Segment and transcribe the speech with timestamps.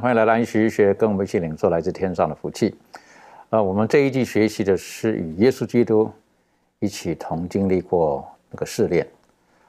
[0.00, 2.72] 欢迎来到安息学，跟我们一起领受来自天上的福气。
[3.50, 6.08] 呃，我们这一季学习的是与耶稣基督
[6.78, 9.04] 一起同经历过那个试炼。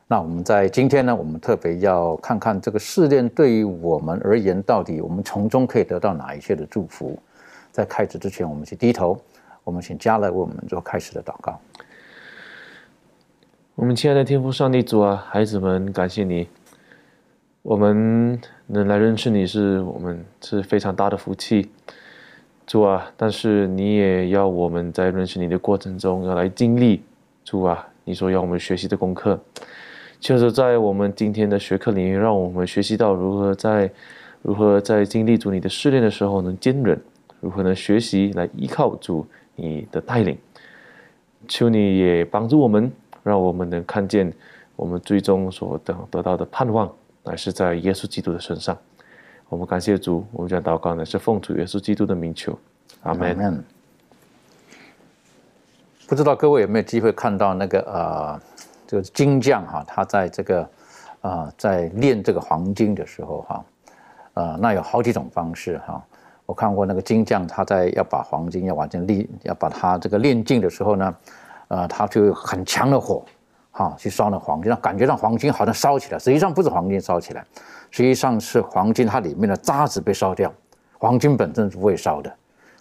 [0.07, 7.17] 那我们在今天呢，我们特别要看看这个试炼对于我们而言，到底我们从中可以得到哪一些的祝福。
[7.71, 9.19] 在开始之前，我们去低头，
[9.63, 11.59] 我们请加勒为我们做开始的祷告。
[13.73, 16.47] 我们亲爱的天父上帝主啊，孩子们，感谢你，
[17.63, 18.39] 我们
[18.71, 21.71] 能来认识你是我们是非常大的福气，
[22.67, 23.11] 主啊。
[23.17, 27.01] 但是你也要我们在认识你的过程中要来经历，
[27.43, 29.39] 主啊，你说要我们学习的功课，
[30.19, 33.89] 就是在我们今天的学科里面，让我们学习到如何在
[34.43, 37.01] 如何在经历主你的试炼的时候能坚韧，
[37.39, 39.25] 如何能学习来依靠主
[39.55, 40.37] 你的带领。
[41.47, 42.91] 求你也帮助我们，
[43.23, 44.31] 让我们能看见
[44.75, 46.87] 我们最终所得得到的盼望，
[47.23, 48.77] 乃是在耶稣基督的身上。
[49.49, 52.57] 我们感谢主，我们将祷告呢是奉主耶稣基督的名求，
[53.01, 53.63] 阿门。
[56.07, 58.41] 不知道各位有没有机会看到那个呃，
[58.87, 60.61] 这个金匠哈，他在这个
[61.21, 63.65] 啊、呃在炼这个黄金的时候哈，
[64.33, 66.03] 呃，那有好几种方式哈。
[66.47, 71.15] 我看过那个金匠，他在要把黄金要完全炼，要把它这个炼净的时候呢，
[71.67, 73.23] 呃，他就有很强的火，
[73.79, 77.41] 啊，去烧那黄金，让感觉让黄金好像烧起来，实际上不是黄金烧起来，
[77.89, 80.51] 实际上是黄金它里面的渣子被烧掉，
[80.97, 82.29] 黄金本身是不会烧的。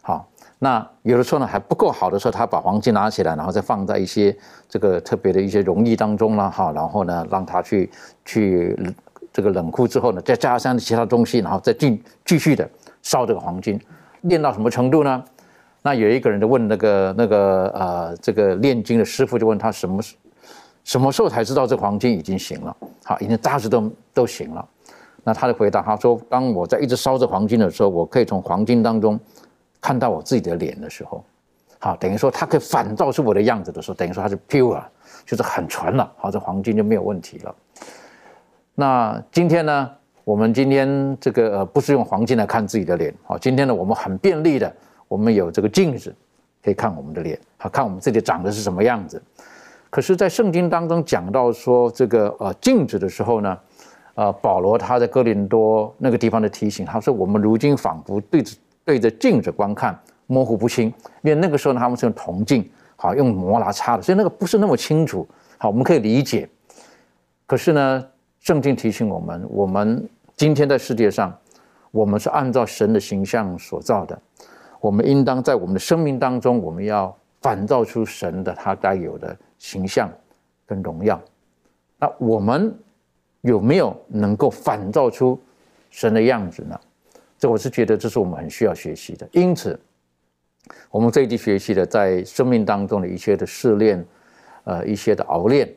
[0.03, 0.29] 好，
[0.59, 4.37] 那有的时候呢还不够好的时候，他把黄金拿起来，然后再放在一些
[4.69, 7.89] 这个特别的一些溶液当中了，哈，然后呢让它去
[8.25, 8.77] 去
[9.33, 12.69] 这个冷库之后呢，再加上其他东西，然后再继继续的
[13.03, 13.81] 烧这个黄金，
[14.23, 15.23] 炼到什么程度呢？
[15.83, 20.17] 那有一个人就问那个那个呃这个炼金的师傅，就问他什么时
[20.89, 22.75] 什么时候才知道这黄金已经行了？
[23.05, 24.67] 好，已经大致都都行了。
[25.23, 29.21] 那他的回答，他说：当我在一直烧着黄金的时候，我可以从黄金当中
[29.83, 31.23] 看到我自己的脸的时候，
[31.79, 34.83] 好，等于说它可以反照出我的样子的时候，等于说它是 pure，
[35.27, 37.55] 就是很纯了，好，这黄金就没有问题了。
[38.75, 39.91] 那今天呢，
[40.25, 44.75] 我们今天这个呃不是用黄金来看自己的脸，好，今天呢我们很便利的，
[45.07, 46.17] 我们有这个镜子
[46.65, 49.23] 可以看我们的脸，好看我们自己长得是什么样子。
[49.91, 53.59] 可是，在圣经当中讲到说这个呃镜子的时候呢，
[54.15, 66.49] 呃，保罗他在哥林多那个地方的提醒，他说我们如今仿佛对着对着镜子观看，模糊不清，因为那个时候呢他们是用铜镜，好用磨来擦的，所以那个不是那么清楚，好我们可以理解。
[67.47, 68.07] 可是呢，
[68.41, 70.07] 圣经提醒我们，我们
[70.37, 71.35] 今天在世界上，
[71.91, 74.21] 我们是按照神的形象所造的，
[74.81, 80.11] 我们应当在我们的生命当中，我们要反照出神的他该有的形象
[80.67, 81.21] 跟荣耀。
[81.99, 82.77] 那我们
[83.41, 85.41] 有没有能够反照出
[85.91, 86.79] 神的样子呢？
[87.39, 89.29] 这我是觉得这是我们很需要学习的。
[89.33, 89.79] 因此，
[90.91, 94.05] 我们这一季学习的在生命当中的一些的试炼，
[94.65, 95.73] 呃，一些的熬炼，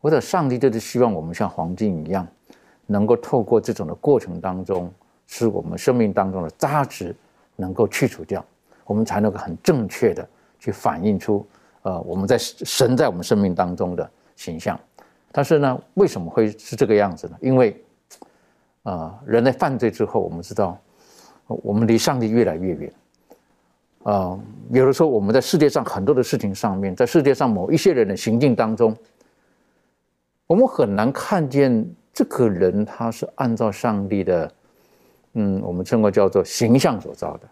[0.00, 2.26] 或者上帝就是希望我们像黄金一样，
[2.86, 4.92] 能够透过这种的过程当中，
[5.26, 7.14] 使我们生命当中的渣质
[7.56, 8.44] 能够去除掉，
[8.84, 10.28] 我们才能够很正确的
[10.68, 11.46] 去反映出，
[11.80, 14.78] 呃，我们在神在我们生命当中的形象。
[15.32, 17.36] 但是呢，为什么会是这个样子呢？
[17.40, 17.82] 因为，
[18.82, 20.78] 呃，人类犯罪之后，我们知道，
[21.46, 22.92] 我们离上帝越来越远。
[24.02, 24.38] 呃，
[24.70, 28.94] 有的时候我们在世界上很多的事情上面，在世界上某一些人的行径当中，
[30.46, 34.52] 我们很难看见这个人他是按照上帝的，
[35.32, 37.48] 嗯，我们称为叫做形象所造的，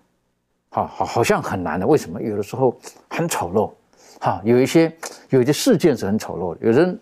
[0.71, 1.87] 好好好像很难的。
[1.87, 2.21] 为什么？
[2.21, 2.77] 有的时候
[3.09, 3.73] 很丑陋，
[4.21, 4.95] 哈，有一些
[5.31, 6.67] 有一些事件是很丑陋的。
[6.67, 6.99] 有人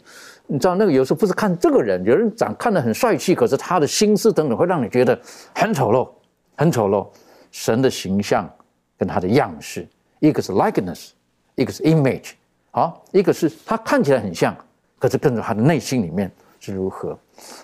[0.47, 5.19] 你知道那个有时候不是看这个人，有人长看得很帅气，可是他的心思等等会让你觉得
[5.55, 6.09] 很丑陋，
[6.57, 7.07] 很丑陋。
[7.51, 8.51] 神的形象
[8.99, 9.87] 跟他的样式，
[10.19, 11.11] 一个是 likeness，
[11.55, 12.33] 一个是 image，
[12.73, 14.53] 好，一个是他看起来很像，
[14.99, 16.29] 可是跟着他的内心里面
[16.59, 17.17] 是如何。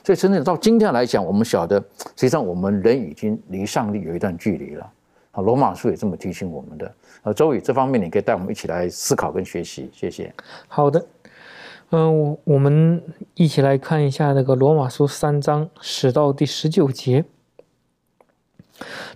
[0.04, 4.92] 所以，真正到今天来讲，我们晓得，实际上我们人已经离上帝有一段距离了。
[5.40, 6.94] 罗马书也这么提醒我们的。
[7.22, 10.32] 呃，周宇，这方面你可以带我们一起来思考跟学习，谢谢。
[10.68, 11.04] 好的。
[11.92, 13.02] 嗯，我们
[13.34, 17.24] 一起来看一下那个罗马书三章十到第十九节。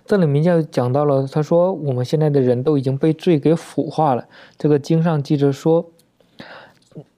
[0.05, 4.27] 这里面就讲到了，他说我们现在的人都已经被罪给腐化了。
[4.57, 5.89] 这个经上记着说，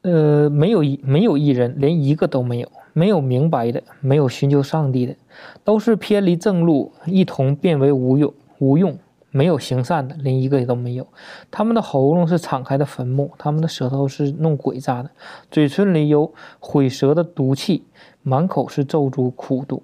[0.03, 5.15] 呃，没有一没有一人，连一个都没有，没有明白的，没有寻求上帝的，
[5.63, 8.97] 都是偏离正路，一同变为无用无用。
[9.29, 11.05] 没有行善的，连一个也都没有。
[11.51, 15.11] 他们的喉咙是敞开的坟墓，他们的舌头是弄鬼诈的，
[15.51, 17.83] 嘴唇里有毁舌的毒气，
[18.23, 19.83] 满口是咒诅苦毒，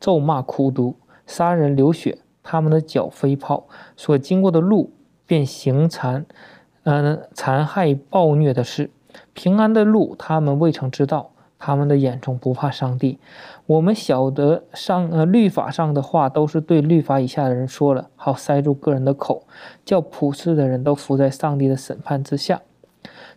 [0.00, 2.18] 咒骂苦毒，杀人流血。
[2.42, 4.90] 他们的脚飞炮，所经过的路
[5.26, 6.26] 便行残，
[6.82, 8.90] 嗯，残害暴虐的事。
[9.32, 11.30] 平安的路，他们未曾知道。
[11.64, 13.20] 他们的眼中不怕上帝。
[13.66, 19.44] 我们晓得上呃律法上的话都是对律法以下的人说了，好塞住个人的口，
[19.84, 22.60] 叫普世的人都伏在上帝的审判之下。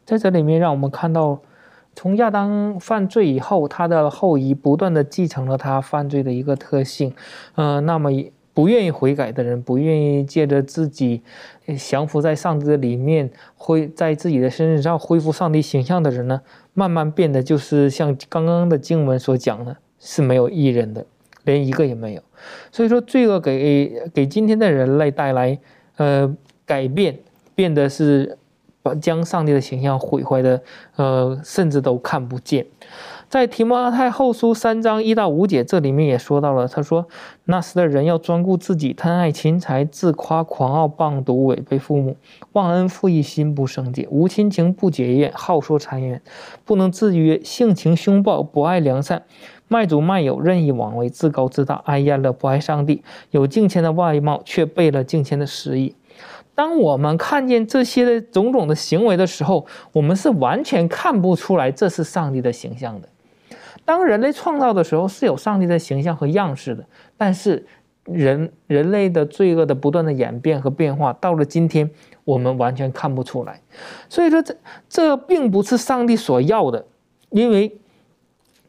[0.04, 1.40] 在这里面，让我们看到，
[1.96, 7.14] 从亚当犯罪以后，他的后裔不断的继承了他犯罪的一个特性。
[7.54, 8.10] 呃，那么
[8.56, 11.22] 不愿意悔改的人，不愿意借着自己
[11.78, 16.42] 降服在上帝的里面，恢在自己的身上恢复上帝形象的人呢？
[16.74, 21.06] 慢慢变得就是像刚刚的经文所讲的，是没有一人的，
[21.44, 22.22] 连一个也没有。
[22.72, 25.60] 所以说，罪恶给给今天的人类带来
[25.98, 26.34] 呃
[26.66, 27.20] 改变，
[27.56, 28.38] 变得是
[28.82, 30.62] 把将上帝的形象毁坏的，
[30.96, 32.66] 呃，甚至都看不见。
[33.36, 37.06] 在提摩太后书三章一到五节，这里面也说到了，他说
[37.44, 42.16] 那时的人要专顾自己，贪爱钱财，自夸狂傲，棒毒，违背父母，
[42.54, 46.22] 忘恩负义，心不圣洁，无亲情，不结怨，好说谗言，
[46.64, 49.24] 不能自约，性情凶暴，不爱良善，
[49.68, 55.94] 卖主卖友，任意妄为，自高自大，爱厌乐，不爱上帝，有敬虔的外貌，却背了敬虔的实意。
[56.56, 63.10] 当我们看见这些的种种的行为的时候，我们是完全看不出来这是上帝的形象的。
[63.86, 66.86] 当人类创造的时候是有上帝的形象和样式的，
[67.16, 67.66] 但是
[68.04, 71.90] 人人类的罪恶的不断的演变和变化，到了今天
[72.24, 73.62] 我们完全看不出来。
[74.10, 74.56] 所以说这
[74.90, 76.86] 这并不是上帝所要的，
[77.30, 77.80] 因为。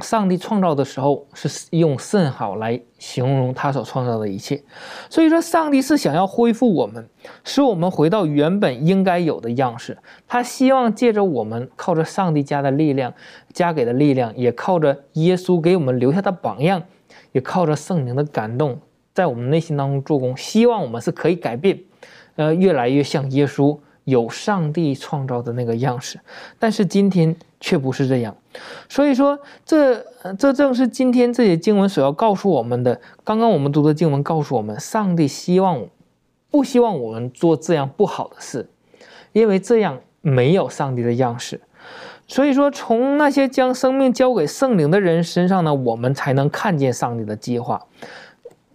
[0.01, 4.63] 上帝创造的时候是用甚好来形容他所创造的一切，
[5.09, 7.09] 所以说上帝是想要恢复我们，
[7.45, 9.97] 使我们回到原本应该有的样式。
[10.29, 13.15] 他希望借着我们，靠着上帝加的力量，
[13.53, 16.83] 加给的力量，也靠着耶稣给我们留下的榜样，
[17.33, 18.79] 也靠着圣灵的感动，
[19.15, 21.81] 在我们内心当中做工，希望我们是可以改变，
[22.37, 23.79] 呃，越来越像耶稣。
[24.07, 26.21] 有上帝创造的那个样式，
[26.61, 28.37] 但是今天却不是这样，
[28.89, 30.01] 所以说这
[30.39, 33.01] 这正是今天这些经文所要告诉我们的。
[33.25, 35.85] 刚刚我们读的经文告诉我们，上帝希望
[36.53, 38.69] 不希望我们做这样不好的事，
[39.33, 41.61] 因为这样没有上帝的样式。
[42.29, 47.85] 所以说，从那些将生命交给圣灵的人身上呢，我们才能看见上帝的计划。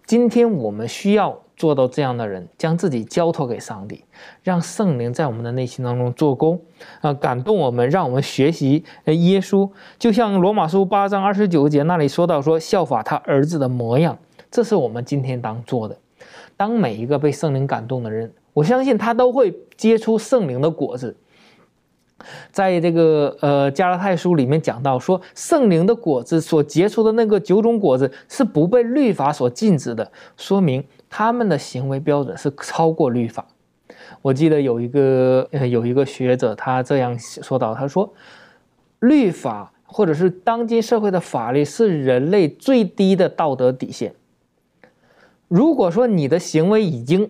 [0.04, 1.41] 今天我们需要。
[1.56, 4.04] 做到这样的人，将自己交托给上帝，
[4.42, 6.60] 让圣灵在我们的内心当中做工，
[7.00, 9.70] 啊，感动我们，让我们学习耶稣。
[9.98, 14.18] 就像罗马书八章二十九节那里说到，说效法他儿子的模样，
[14.50, 15.96] 这是我们今天当做的。
[16.56, 21.16] 当每一个被圣灵感动的人，我相信他都会结出圣灵的果子。
[22.52, 33.46] 在这个呃加拉太书里面讲到说，圣灵的果子所结出的那个九种果子是不被律法所禁止的，说明他们的行为标准是超过律法。
[34.22, 38.10] 我记得有一个呃有一个学者他这样说到，他说，
[39.00, 44.14] 律法或者是当今社会的法律是人类最低的道德底线。
[45.48, 47.28] 如果说你的行为已经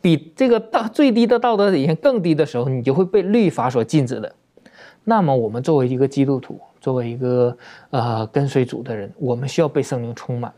[0.00, 4.32] 比这个道最低的道德底线更低的时候，你就会被律法所禁止的。
[5.02, 7.56] 那么，我们作为一个基督徒，作为一个
[7.90, 10.52] 呃跟随主的人，我们需要被圣灵充满，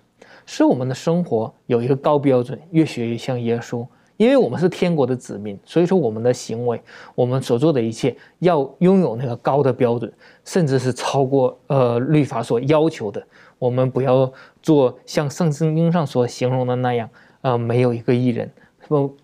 [0.52, 3.86] 使我们的生活有一个高标准，越学越像耶稣。
[4.16, 6.82] 因为我们是天国的子民，所以说我们的行为，
[7.14, 10.12] 我们所做的一切，要拥有那个高的标准，
[10.44, 13.24] 甚至是超过呃律法所要求的。
[13.60, 14.30] 我们不要
[14.60, 17.08] 做像圣经上所形容的那样，
[17.42, 18.50] 呃，没有一个艺人。
[18.88, 19.14] 不，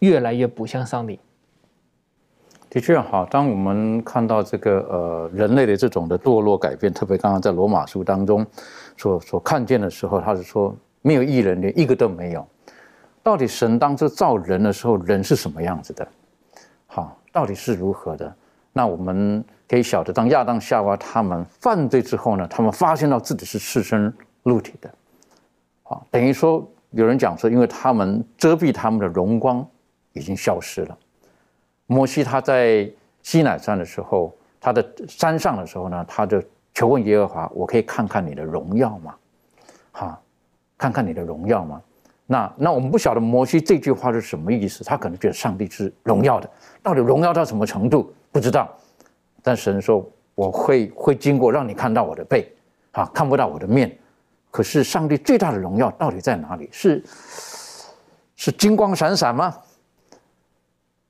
[0.00, 1.20] 越来越不像上帝。
[2.68, 3.24] 的确好。
[3.26, 8.44] 当我们看到这个呃人类的这种的堕落改变，特别刚刚在罗马书当中
[8.96, 12.46] 所所看见的时候，他是说没有艺人，连一个都没有。
[13.22, 16.06] 到底神当初造人的时候，人是什么样子的？
[16.86, 18.34] 好，到底是如何的？
[18.72, 24.12] 那我们可以晓得，当亚当夏娃他们犯罪之后呢，他们发现到自己是赤身
[24.44, 24.90] 露体的。
[25.82, 29.66] 好，等于说有人讲说，因为他们遮蔽他们的荣光
[30.14, 30.98] 已经消失了。
[31.86, 32.90] 摩西他在
[33.22, 36.42] 西乃山的时候，他的山上的时候呢，他就
[36.74, 39.14] 求问耶和华：“我可以看看你的荣耀吗？”
[39.92, 40.20] 哈，
[40.78, 41.82] 看看你的荣耀吗？
[42.26, 46.48] 那那我们不晓得摩西这句话是什么意思，他可能觉得上帝是荣耀的，
[46.82, 48.68] 到底荣耀到什么程度不知道。
[49.42, 52.50] 但神说：“我会会经过让你看到我的背，
[52.92, 53.98] 啊，看不到我的面。
[54.50, 56.68] 可是上帝最大的荣耀到底在哪里？
[56.72, 57.04] 是
[58.34, 59.54] 是金光闪闪吗？”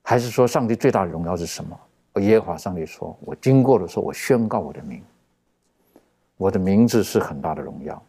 [0.03, 1.79] 还是说，上帝最大的荣耀是什么？
[2.19, 5.01] 耶和华上帝说：“我经过的时候，我宣告我的名。
[6.37, 8.01] 我的名字是很大的荣耀，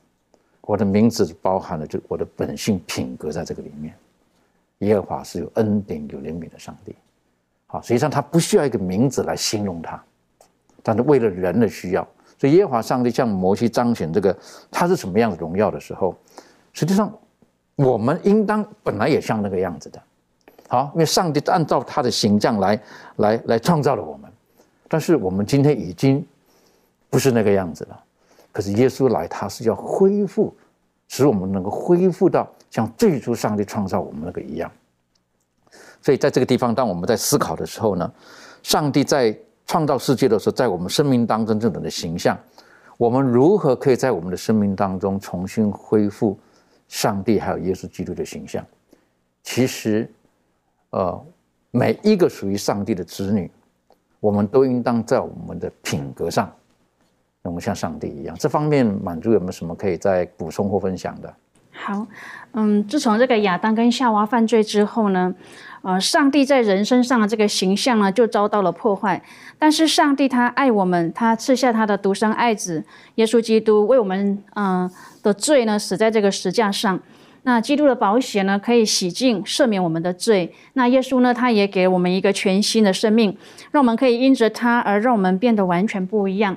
[0.63, 3.95] 我的名字包含了就我的本性品格在这个里面。
[4.79, 6.95] 耶和华是有恩典、有怜悯的上帝。
[7.67, 10.03] 好，实际上他不需要一个名字来形容他，
[10.83, 12.07] 但是为了人的需要，
[12.39, 14.37] 所以耶和华上帝向摩西彰显这个
[14.71, 16.15] 他是什么样的荣耀的时候，
[16.73, 17.13] 实际上
[17.77, 20.03] 我们应当本来也像那个样子的。”
[20.67, 22.81] 好，因为上帝按照他的形象来
[23.17, 24.31] 来来创造了我们，
[24.89, 26.27] 但是我们今天已经
[27.11, 28.05] 不是那个样子了。
[28.55, 30.55] 可是耶稣来，他是要恢复，
[31.09, 34.71] 使我们能够恢复到像最初上帝创造我们那个一样。
[36.01, 38.11] 所以在这个地方，当我们在思考的时候呢，
[38.63, 42.39] 上帝在创造世界的时候，在我们生命当中这种的形象，
[42.97, 46.39] 我们如何可以在我们的生命当中重新恢复
[46.87, 48.65] 上帝还有耶稣基督的形象？
[49.43, 50.09] 其实。
[50.91, 51.27] 呃，
[51.73, 53.51] 每一个属于上帝的子女，
[54.21, 56.49] 我们都应当在我们的品格上，
[57.45, 58.35] 能够像上帝一样。
[58.39, 61.33] 这方面满足有没有什么可以再补充或分享的？
[61.71, 62.07] 好，
[62.53, 65.35] 嗯，自从这个亚当跟夏娃犯罪之后呢，
[65.83, 69.23] 呃，上帝在人身上的这个形象呢就遭到了破坏。
[69.59, 72.85] 但是上帝他爱我们，他赐下他的独生爱子
[73.17, 74.91] 耶稣基督，为我们嗯
[75.23, 76.99] 的罪呢死在这个石架上。
[77.43, 80.55] 那基督的保险呢，可以洗净、赦免我们的罪。
[80.73, 83.37] 那耶稣呢，他也给我们一个全新的生命，
[83.71, 86.57] 让我们可以因着他而让我们变得完全不一样。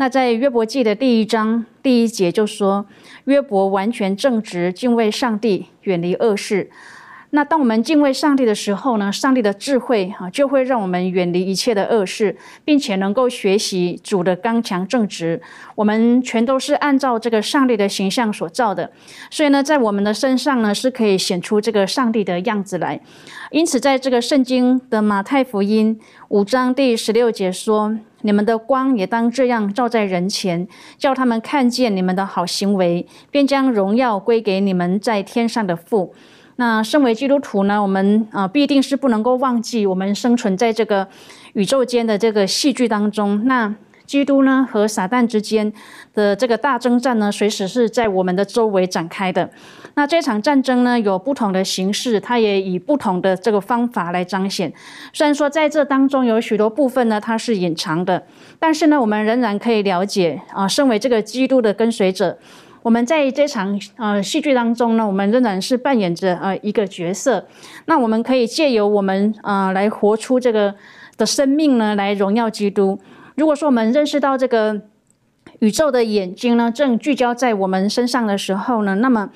[0.00, 2.86] 那在约伯记的第一章第一节就说，
[3.24, 6.70] 约伯完全正直，敬畏上帝，远离恶事。
[7.30, 15.42] 那当我们敬畏上帝的时候呢，上帝的智慧啊，就会让我们远离一切的恶事，并且能够学习主的刚强正直。
[15.74, 18.90] 我们全都是按照这个上帝的形象所造的，
[19.30, 22.98] 所以呢，在我们的身上呢，是可以显出这个上帝的样子来。
[23.50, 36.14] 因此，在这个圣经的马太福音五章第十六节说：“你们的光也当这样照在人前，叫他们看见你们的好行为，便将荣耀归给你们在天上的父。”
[36.60, 41.06] 那身为基督徒呢，我们啊必定是不能够忘记我们生存在这个
[41.52, 43.44] 宇宙间的这个戏剧当中。
[43.44, 43.72] 那
[44.08, 45.70] 基督呢和撒旦之间
[46.14, 49.50] 的这个大征战呢，随时是在我们的周围展开的。
[49.94, 54.72] 那这场战争呢有不同的形式，它也以不同的这个方法来彰显。
[55.12, 58.24] 虽然说在这当中有许多部分呢它是隐藏的，
[58.58, 62.38] 但是呢我们仍然可以了解啊，身为这个基督的跟随者。
[62.80, 67.44] 我们在这场呃戏剧当中呢，我们仍然是扮演着呃一个角色。
[67.84, 70.74] 那我们可以借由我们呃来活出这个
[71.18, 72.98] 的生命呢，来荣耀基督。
[73.38, 74.82] 如果说我们认识到这个。
[75.60, 79.30] 宇宙的眼睛呢，正聚焦在我们身上的时候呢，那么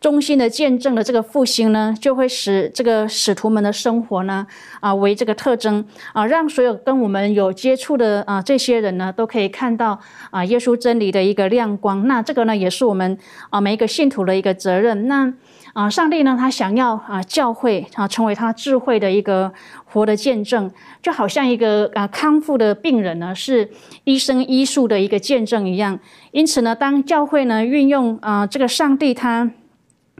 [0.00, 4.46] 中心的见证的这个复兴呢，就会使这个使徒们的生活呢，
[4.80, 10.00] 啊为这个特征啊，让所有跟我们有接触的啊这些人呢，都可以看到
[10.30, 12.08] 啊耶稣真理的一个亮光。
[12.08, 13.16] 那这个呢，也是我们
[13.50, 15.06] 啊每一个信徒的一个责任。
[15.06, 15.32] 那
[15.74, 19.52] 啊，上帝呢，他想要啊教会啊成为他智慧的一个
[19.90, 20.70] 活的见证，
[21.02, 23.70] 就好像一个啊康复的病人呢，是
[24.04, 25.98] 医生医术的一个见证一样。
[26.30, 29.50] 因此呢，当教会呢运用啊这个上帝他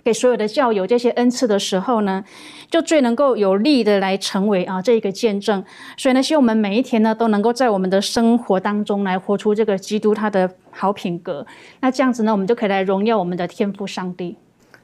[0.02, 2.24] 给所有的教友这些恩赐的时候呢，
[2.70, 5.62] 就最能够有力的来成为啊这一个见证。
[5.98, 11.46] 所以呢，希望我们每一天呢都能够在我们的生活当中来活出这个基督他的好品格。
[11.80, 14.36] 那这样子呢，我们就可以来荣耀我们的天赋上帝。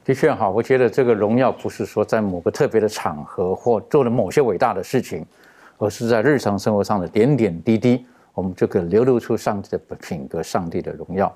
[0.05, 5.25] 的确好，我觉得这个荣耀不是说在某个特别的场合或做了某些伟大的事情，
[5.79, 11.33] 而是在日常生活上的点点滴滴，我们就可以流露出上帝的品格、上帝的荣耀。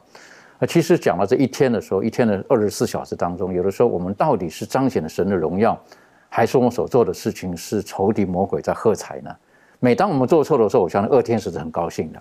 [0.59, 5.75] 那其实讲到这一天的时候，一天的二十四小时当中，有的时候我们到底是彰显了神的荣耀，
[6.29, 9.35] 还是我们所做的事情是仇敌魔鬼在喝彩呢？
[9.79, 12.19] 每当我们做错的时候，我相信恶天使是很高兴的；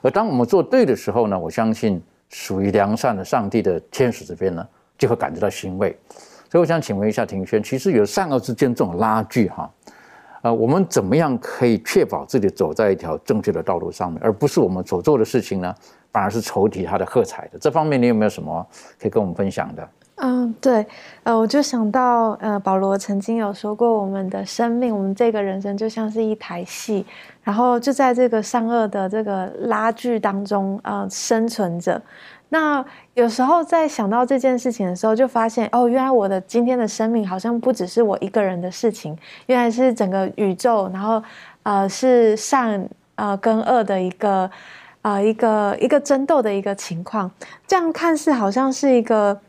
[0.00, 4.66] 而当我们做对的时候呢，我相信属于良善的上帝的天使这边呢，
[5.00, 5.98] 就会感觉到欣慰。
[6.50, 9.70] 所以我想请问一下庭轩，其实有善恶之间这种拉锯哈，
[10.42, 15.74] 呃，我们怎么样可以确保自己走在一条正确的道路上面，而不是我们所做的事情呢，
[16.12, 17.58] 反而是仇敌他的喝彩的？
[17.58, 18.66] 这方面你有没有什么
[19.00, 19.88] 可以跟我们分享的？
[20.22, 20.84] 嗯，对，
[21.22, 27.06] 呃，我就想到，呃，保罗曾经有说过，我们的生命，我们这个人生就像是一台戏，
[27.42, 32.02] 然后就在这个善恶的这个拉锯当中，呃，生存着。
[32.50, 39.16] 那有时候在想到这件事情的时候，就发现，哦，原来我的今天的生命好像不只是我一个人的事情，
[39.46, 41.22] 原来是整个宇宙，然后，
[41.62, 44.50] 呃，是善，呃，跟恶的一个，
[45.02, 47.30] 呃，一个一个争斗的一个情况。
[47.66, 49.40] 这样看似好像是一个。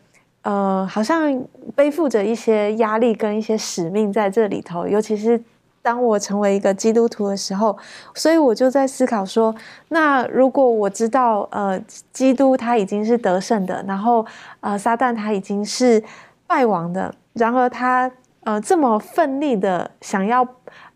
[0.43, 1.39] 呃，好像
[1.75, 5.39] 背负着一些压力跟一些使命在这里头，尤其是
[5.81, 7.77] 当我成为一个基督徒的时候，
[8.13, 9.53] 所以我就在思考说，
[9.89, 11.79] 那如果我知道，呃，
[12.11, 14.25] 基督他已经是得胜的，然后
[14.59, 16.03] 呃，撒旦他已经是
[16.47, 18.11] 败亡的，然而他
[18.43, 20.47] 呃这么奋力的想要，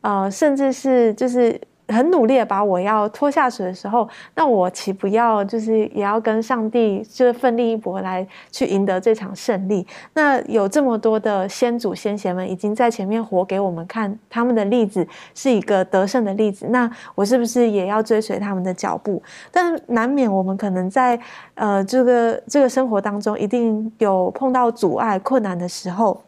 [0.02, 1.60] 呃，甚至是就是。
[1.88, 9.86] 很努力的把我要拖下水的时候，那我岂不要就是也要跟上帝就是奋力一搏来去赢得这场胜利？
[10.14, 16.68] 那有这么多的先祖先贤们已经在前面活给我们看，他们的例子是一个得胜的例子。
[16.70, 19.22] 那我是不是也要追随他们的脚步？
[19.52, 21.20] 但难免我们可能在
[21.54, 26.22] 呃这个这个生活当中，一定有碰到阻碍困难的时候。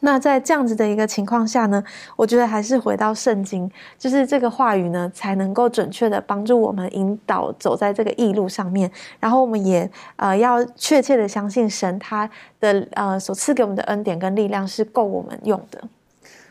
[0.00, 1.82] 那在这样子的一个情况下呢，
[2.16, 8.90] 我觉得还是回到圣经，就是这个话语呢，才能够准确的帮助我们引导走在这个义路上面。
[9.18, 12.28] 然后我们也呃要确切的相信神他
[12.60, 15.82] 的呃所赐给我们的恩典跟力量是够我们用的。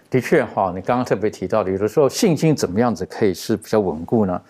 [0.10, 4.42] 的确哈，你刚刚特别提到的，有的时候信心怎么样子可以是比较稳固呢？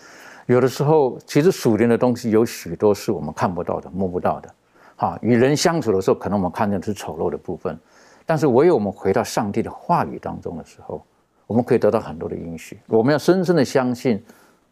[0.45, 4.49] 有的时候其实属灵的东西有许多是我们看不到的、摸不到的。
[4.95, 7.77] 哈，与人相处的时候，可能我们看见的是丑陋的部分。
[8.25, 11.05] 但是唯有我们回到上帝的话语当中的时候，
[11.45, 12.79] 我们可以得到很多的应许。
[12.87, 14.23] 我们要深深的相信，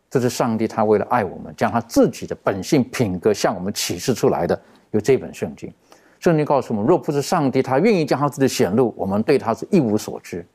[0.09, 4.59] 这是上帝他为了爱我们，将他自己的本性品格向我们启示出来的。
[4.91, 5.71] 有这本圣经，
[6.19, 10.45] 圣经告诉我们，若不是上帝他愿意将他自己显露，我们对他是一无所知。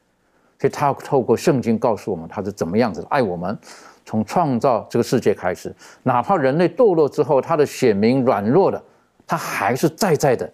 [0.61, 3.57] 所以他透过圣经告诉我们，他是怎么样子的爱我们。
[4.05, 8.83] 从创造这个世界开始，哪怕人类堕落之后，他的选民软弱的，
[9.27, 10.51] 他还是在在的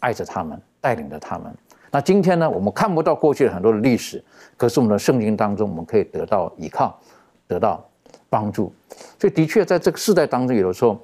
[0.00, 1.54] 爱着他们，带领着他们。
[1.90, 2.50] 那今天呢？
[2.50, 4.22] 我们看不到过去很多的历史，
[4.56, 6.98] 可是我们的圣经当中，我们可以得到依靠，
[7.46, 7.82] 得到
[8.28, 8.72] 帮助。
[9.18, 10.98] 所以，的确在这个时代当中，有的时候，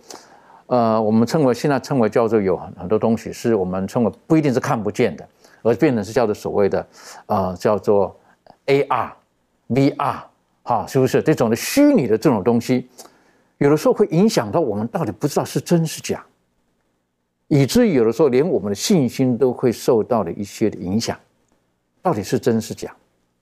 [0.67, 5.27] 呃，我们称为现在称为叫做有很很多东西，是我们称为不一定是看不见的，
[5.63, 6.87] 而变成是叫做所谓的，
[7.27, 8.15] 呃，叫做
[8.67, 9.11] AR、
[9.69, 10.17] VR，
[10.65, 12.89] 哈，是不是这种的虚拟的这种东西，
[13.59, 16.23] 有的时候会影响到我们到底不知道是真是假。
[17.55, 21.15] 以至于有的时候，连我们的信心都会受到了一些的影响，
[22.01, 22.91] 到底是真是假？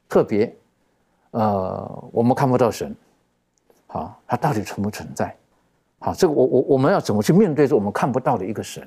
[0.09, 0.53] 特别，
[1.31, 2.92] 呃，我们看不到神，
[3.87, 5.33] 好，他到底存不存在？
[6.01, 8.85] 好，这个我我我们要怎么去面对这我们看不到的一个神？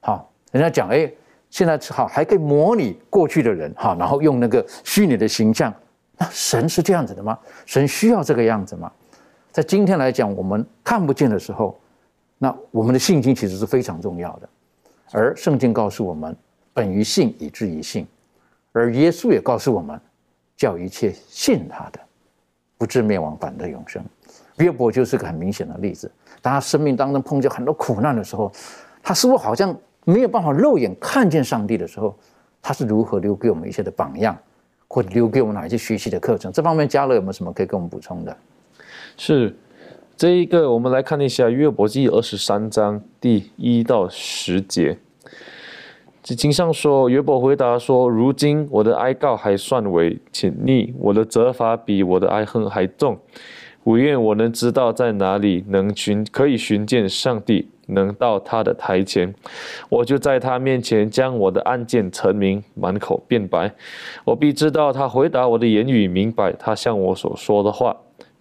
[0.00, 1.12] 好，人家讲，哎，
[1.50, 5.70] 现在好还可以模拟过去的人，哈，然后用那个虚拟的形象，
[6.16, 7.38] 那神是这样子的吗？
[7.66, 8.90] 神需要这个样子吗？
[9.52, 11.78] 在今天来讲，我们看不见的时候。
[12.38, 14.48] 那我们的信心其实是非常重要的，
[15.12, 16.36] 而圣经告诉我们，
[16.74, 18.06] 本于信以至于信，
[18.72, 19.98] 而耶稣也告诉我们，
[20.54, 22.00] 叫一切信他的，
[22.76, 24.04] 不至灭亡，反得永生。
[24.58, 26.10] 约伯就是个很明显的例子，
[26.42, 28.52] 当他生命当中碰见很多苦难的时候，
[29.02, 32.14] 他似乎好像没有办法肉眼看见上帝的时候，
[32.60, 34.36] 他是如何留给我们一些的榜样，
[34.88, 36.52] 或留给我们哪一些学习的课程？
[36.52, 38.36] 这方面加勒有没有什么可以跟我们补充的？
[39.16, 39.56] 是。
[40.16, 44.96] 这一个，我们来看一下约伯记二十三章第一到十节。
[46.22, 53.18] 这经上说，约伯回答说：“如今我的哀告还算为浅逆，我的责罚比我的哀恨还重。
[53.84, 59.34] 我愿我能知道在哪里能寻可以寻见上帝，能到他的台前，
[59.90, 63.70] 我就在他面前将我的案件陈明，满口辩白。
[64.24, 67.94] 我必知道他回答我的言语，明白他向我所说的话。”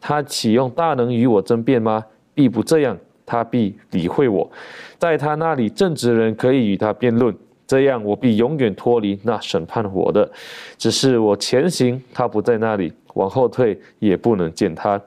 [0.08, 2.06] 他岂用大能与我争辩吗？
[2.36, 4.48] 必不这样，他必理会我。
[5.00, 10.32] 在他那里，正直人可以与他辩论，这样我必永远脱离那审判我的。
[10.78, 15.02] 只是我前行，他不在那里；往后退，也不能见他。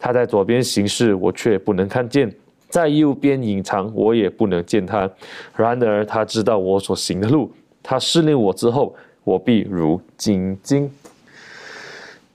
[0.00, 2.28] 他在左边行事，我却不能看见；
[2.68, 5.08] 在右边隐藏，我也不能见他。
[5.54, 7.52] 然而他知道我所行的路，
[7.84, 10.90] 他试炼我之后，我必如金晶。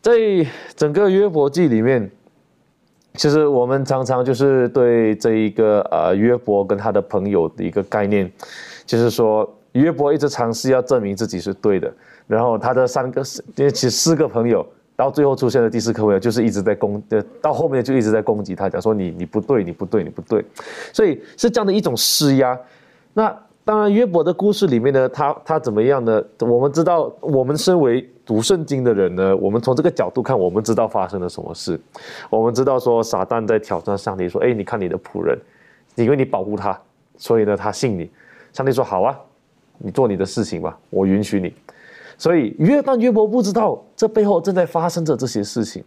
[0.06, 0.14] 在
[0.76, 2.08] 整个约伯记里面，
[3.16, 8.32] 其实我们常常就是对这一个呃约伯跟他的朋友的一个概念，
[8.86, 11.92] 就是说约伯一直尝试要证明自己是对的，
[12.28, 13.24] 然后他的三个
[13.56, 14.64] 因为其实四个朋友，
[14.96, 20.46] 到最后出现的第四个朋友就是一直在攻，呃到后面就一直在攻击他，讲说你你不对，你不对，你不对，
[20.94, 22.56] 所以是这样的一种施压。
[23.12, 23.36] 那
[23.66, 26.24] 当然，约伯的故事里面呢，他他怎么样呢？
[26.42, 31.80] 我们知道，我们身为读圣经的人呢，我们从这个角度看，我们知道发生了什么事。
[32.30, 35.36] 我们知道说，撒旦在挑战上帝，说：“哎，你看你的仆人，
[35.96, 36.80] 因为你保护他，
[37.18, 38.08] 所以呢，他信你。”
[38.54, 39.20] 上帝说：“好啊，
[39.80, 41.52] 你做你的事情吧，我允许你。”
[42.20, 45.84] 所以约但约伯不知道这背后正在发生着这些事情。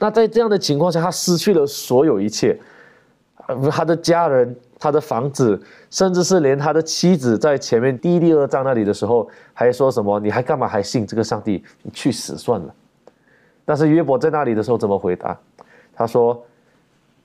[0.00, 2.58] 那在这样的情况下，他失去了所有一切，
[3.70, 4.56] 他的家人。
[4.78, 5.58] 他的房子，
[5.90, 10.20] 甚至是连他的妻子，在前面第一、第二章那里的时候，还说什么？
[10.20, 11.64] 你还干嘛还信这个上帝？
[11.80, 12.74] 你去死算了。
[13.64, 15.34] 但是约伯在那里的时候怎么回答？
[15.94, 16.44] 他说：“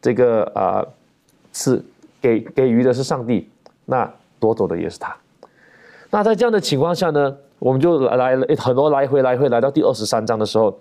[0.02, 0.82] 这个啊，
[1.52, 1.84] 是
[2.22, 3.50] 给给予的是上帝，
[3.84, 5.14] 那夺走的也是他。”
[6.10, 10.80] 那在这样的情况下呢，我们就来了很多来回来回，来到第二十三章的时候，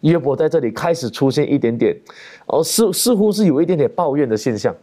[0.00, 1.96] 约伯在这里开始出现一点点，
[2.46, 4.74] 哦，似似乎是有一点点抱怨的现象。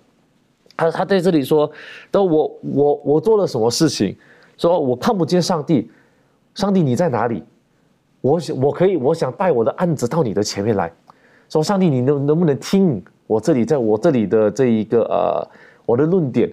[0.75, 1.69] 他他在这里说
[2.11, 4.15] ：“都我我我做了什么事情？
[4.57, 5.89] 说我看不见上帝，
[6.53, 7.43] 上帝你在哪里？
[8.21, 10.91] 我想我可以，我想带我的案子到你的前面来。
[11.49, 15.47] 说上帝，你能能不能听我这里在我这里的这一个呃
[15.85, 16.51] 我的论点？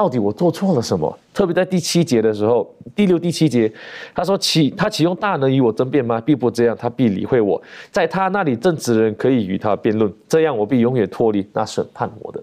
[0.00, 1.18] 到底我做错了什么？
[1.34, 3.70] 特别在第七节的时候，第六第七节，
[4.14, 6.18] 他说启他启用大能与我争辩吗？
[6.18, 7.60] 必不这样，他必理会我。
[7.90, 12.42] 在他那里正直的人可以与他辩论，这样我必永远脱离那审判我的。”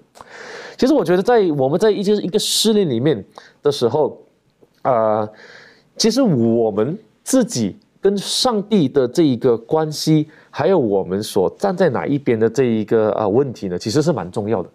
[0.78, 3.26] 其实我觉得，在我们在一些一个试炼里面
[3.64, 4.22] 的时候，
[4.84, 5.28] 啊，
[5.96, 14.70] 其实我们自己跟上帝的这一个关系，还有我们所站在哪一边的这一个啊问题呢，其实是蛮重要的。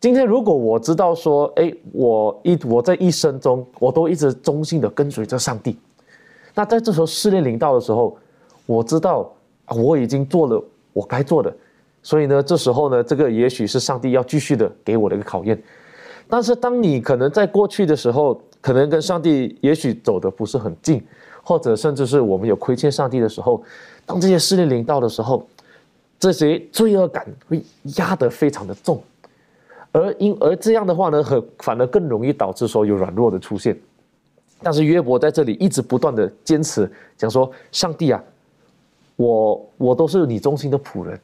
[0.00, 5.76] 今天如果我知道说，哎，我一我在一生中我都一直忠心的跟随着上帝，
[6.54, 8.16] 那在这时候试炼临到的时候，
[8.64, 9.28] 我知道，
[9.66, 11.52] 我已经做了我该做的。
[12.00, 15.60] 所以呢，这时候呢，这个也许是上帝要继续的给我的一个考验。
[16.28, 21.04] 但是，当你可能在过去的时候，可能跟上帝也许走的不是很近，
[21.42, 23.60] 或者甚至是我们有亏欠上帝的时候，
[24.06, 25.44] 当这些试炼临到的时候，
[26.20, 27.60] 这些罪恶感会
[27.96, 29.02] 压得非常的重，
[29.92, 33.76] 而因而这样的话呢，很反而更容易导致说有软弱的出现。
[34.62, 38.22] 但是约伯在这里一直不断的坚持讲说：“上帝啊，
[39.16, 41.18] 我我都是你忠心的仆人。”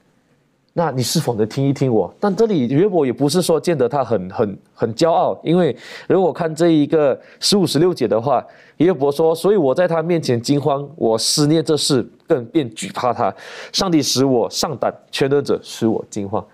[0.76, 2.12] 那你是否能听一听我？
[2.18, 5.76] 但这里约伯也不是说见得他很很很骄傲，因为
[6.08, 8.44] 如果看这一个十五十六节的话，
[8.78, 13.32] 约伯说：“所以我在他面前惊慌，我思念这事，更便惧怕他。
[13.72, 16.44] 上帝使我上胆，全能者使我惊慌。”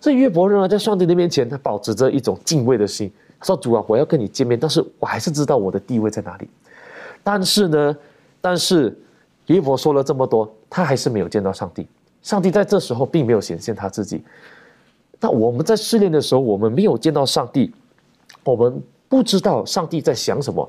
[0.00, 3.10] 这约伯仍然在上帝的面前，他保持着一种敬畏的心。
[3.38, 6.48] 他说：“主啊，我要跟你见面，但是我还是知道我的地位在哪里。
[7.22, 7.96] 但是呢，
[8.40, 8.96] 但是
[9.46, 11.86] 约伯说了这么多，他还是没有见到上帝。”
[12.22, 14.22] 上帝在这时候并没有显现他自己。
[15.20, 17.72] 那我们在试炼的时候，我们没有见到上帝，
[18.42, 20.68] 我们不知道上帝在想什么，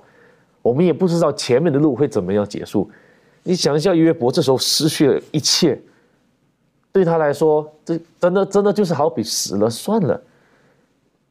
[0.62, 2.90] 我们也不知道前面的路会怎么样结束。
[3.44, 5.82] 你想一下，约伯这时候失去了一切，
[6.98, 10.20] 对他来说，这真的真的就是好比死了算了。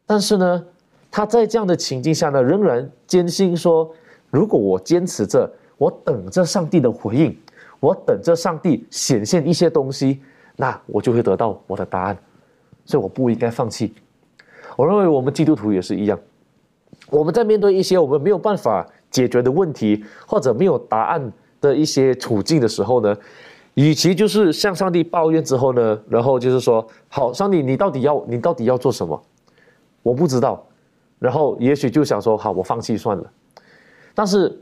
[0.06, 0.64] 但是呢，
[1.10, 3.92] 他在这样的情境下呢，仍然坚信说，
[4.30, 7.36] 如果我坚持着，我等着上帝的回应。
[7.80, 10.20] 我等着上帝显现一些东西，
[10.54, 12.16] 那我就会得到我的答案，
[12.84, 13.92] 所以我不应该放弃。
[14.76, 16.16] 我认为我们基督徒也是一样，
[17.10, 23.16] 我们在面对一些我们没有办法解决的问题，或者没有答案的一些处境的时候呢，
[23.76, 29.22] 与其就是向上帝抱怨之后呢，然后就是说，好，上帝，你到底要你到底要做什么？
[30.02, 30.62] 我不知道，
[31.18, 33.32] 然后也许就想说，好，我放弃算了。
[34.14, 34.54] 但是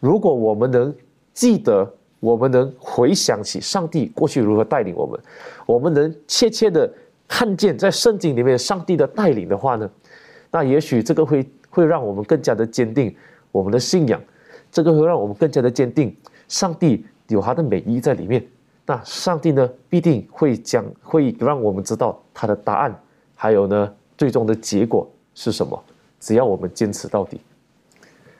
[0.00, 0.92] 如果我们能
[1.32, 1.88] 记得。
[2.20, 5.20] 我们能回想起上帝过去如何带领我们，
[5.66, 6.90] 我们能切切的
[7.28, 9.90] 看见在圣经里面上帝的带领的话呢，
[10.50, 13.14] 那也许这个会会让我们更加的坚定
[13.52, 14.18] 我们的信仰，
[14.72, 16.16] 这个会让我们更加的坚定
[16.48, 18.44] 上帝有他的美意在里面。
[18.86, 22.94] 那上帝呢，必定会将会让我们知道他的答案，
[23.34, 25.82] 还有呢，最终的结果是什么？
[26.20, 27.40] 只要我们坚持到底。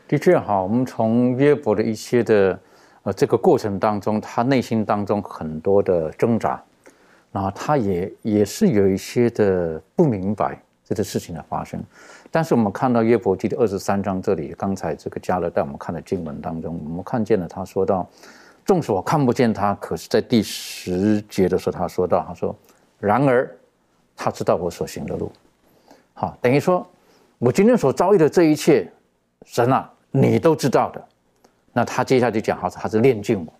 [0.06, 2.58] 的确哈，我们从约伯的一些的。
[3.06, 6.58] 呃，这个过程当中，他内心当中很多的挣扎，
[7.30, 11.78] 然后他也也是有一些的不明白这个事情的发生。
[12.30, 18.08] 但是我们看到约伯记的二十三章这里，刚才这个加勒带我们看的经文当中，我们看见了他说到，
[18.64, 22.56] 纵使我看不见他，可是在第十节的时候，他说到，他说，
[22.98, 23.50] 然而
[24.16, 25.30] 他知道我所行的路，
[26.12, 26.86] 好，等于说
[27.38, 28.90] 我今天所遭遇的这一切，
[29.44, 31.04] 神啊，你都知道的。
[31.72, 33.52] 那他接下来就讲，好，他是炼尽我。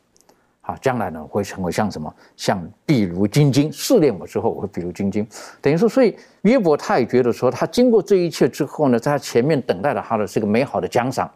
[0.67, 2.15] 好，将来呢会成为像什么？
[2.37, 5.27] 像碧如金晶试炼我之后，我会碧如金晶。
[5.61, 11.31] 等于说，所以约伯他也觉得说，他经过这一切之后呢，在他前面等待的他的是个美好的奖赏，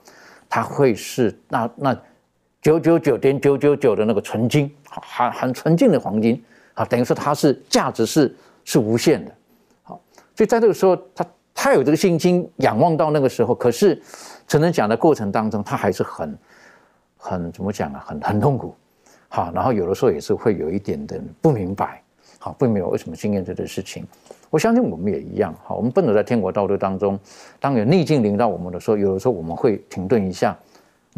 [0.48, 2.00] 他会是那那
[2.60, 6.42] 九九九点九九九的那个纯金，很很纯净的黄金。
[6.74, 9.32] 啊，等于说它是价值是是无限的。
[9.82, 10.00] 好，
[10.36, 14.00] 所以在这个时候，他他有这个信心仰望到那个时候，可是
[14.46, 16.38] 只能讲的过程当中，他还是很
[17.16, 18.04] 很怎么讲啊？
[18.06, 18.74] 很很痛苦。
[19.28, 22.00] 好，然后有的时候也是会有一点的不明白，
[22.38, 24.06] 好，不明白为什么经验这件事情。
[24.48, 27.18] 我相信我们也一样，好，我们奔走在天国道路当中，
[27.58, 30.56] 当有逆境临到我们的时候，有的时候我们会停顿一下，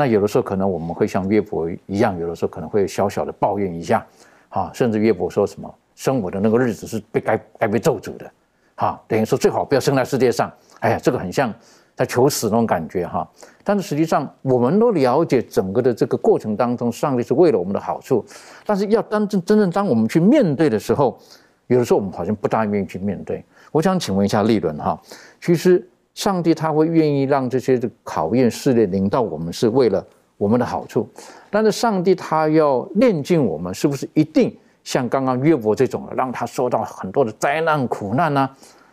[0.00, 4.06] 那有的时候可能我们会像约伯一样，有的时候可能会小小的抱怨一下，
[4.48, 8.32] 啊，甚至约伯说什么生我的那个日子是被该该被咒诅的，
[8.76, 11.52] 哈，等于说最好不要生在世界上，哎呀，这个很像。
[11.96, 13.28] 在求死那种感觉哈，
[13.62, 18.24] 但是实际上我们都了解整个的这个过程当中，上帝是为了我们的好处。
[18.64, 21.18] 但是要当真真正当我们去面对的时候，
[21.66, 23.44] 有的时候我们好像不大愿意去面对。
[23.70, 24.98] 我想请问一下利伦哈，
[25.42, 25.86] 其实
[26.20, 30.04] 上帝他会愿意让这些考验试炼临到我们，是为了
[30.36, 31.08] 我们的好处。
[31.48, 34.54] 但是上帝他要炼尽我们，是不是一定
[34.84, 38.50] 像刚刚约伯这种，让他受到很多的灾难苦难呢？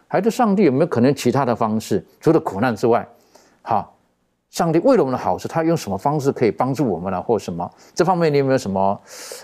[0.07, 3.05] 还是上帝有没有可能其他的方式，除了苦难之外，
[3.61, 3.93] 好，
[4.49, 7.21] 上帝为了我们的好处，他用什么方式可以帮助我们呢？
[7.21, 8.97] 或什么这方面你有没有什么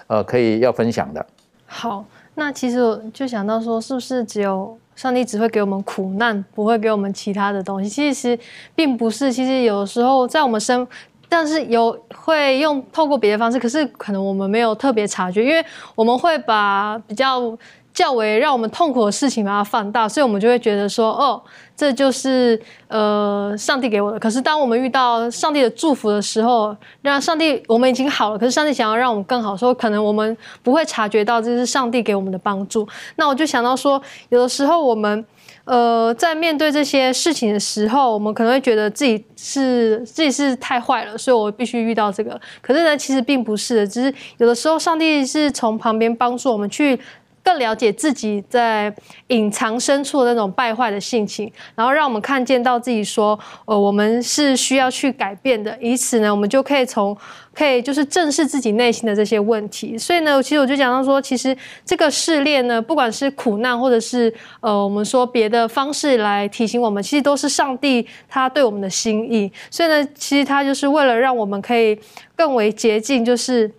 [0.08, 1.26] 呃可以要分享的？
[1.66, 7.90] 好，那其实我就想到说，是不是只有上帝只会给我们苦难，不会给我们其他的东西？
[7.90, 8.38] 其实
[8.76, 10.88] 并不是，其实有时候在我们生，
[11.28, 17.58] 但是有会用透过别的方式，可是可能我们没有特别察觉，因为我们会把比较。
[17.94, 21.40] 较为让我们痛苦的事情把它放大，所以我们就会觉得说，哦，
[21.78, 24.18] 这就是呃上帝给我的。
[24.18, 32.88] 可是当我们遇到上帝的祝福的时候，让上帝我们已经好了，可是上帝想要让我们更好，说可能我们不会察觉到这是上帝给我们的帮助。
[33.16, 35.24] 那我就想到说，有的时候我们
[35.66, 42.42] 呃在面对这些事情的时候，我们可能会觉得自己是自己是太坏了，所以我必须遇到这个。
[42.60, 47.00] 可是呢，其实并不是的，只是有的时候上帝是从旁边帮助我们去。
[47.44, 48.94] 更了解自己在
[49.28, 57.16] 隐藏深处的那种败坏的性情，然后让我们看见到自己说，呃，我们是需要去改变的，以此呢，我们就可以从
[57.54, 59.98] 可以就是正视自己内心的这些问题。
[59.98, 69.52] 所以呢，其实我就讲到说，其实这个试炼呢，不管是苦难，或者是呃，我们说别的方式来提醒我们，其实都是上帝他对我们的心意。
[69.70, 72.00] 所以呢，其实他就是为了让我们可以
[72.36, 73.70] 更为洁净，就是。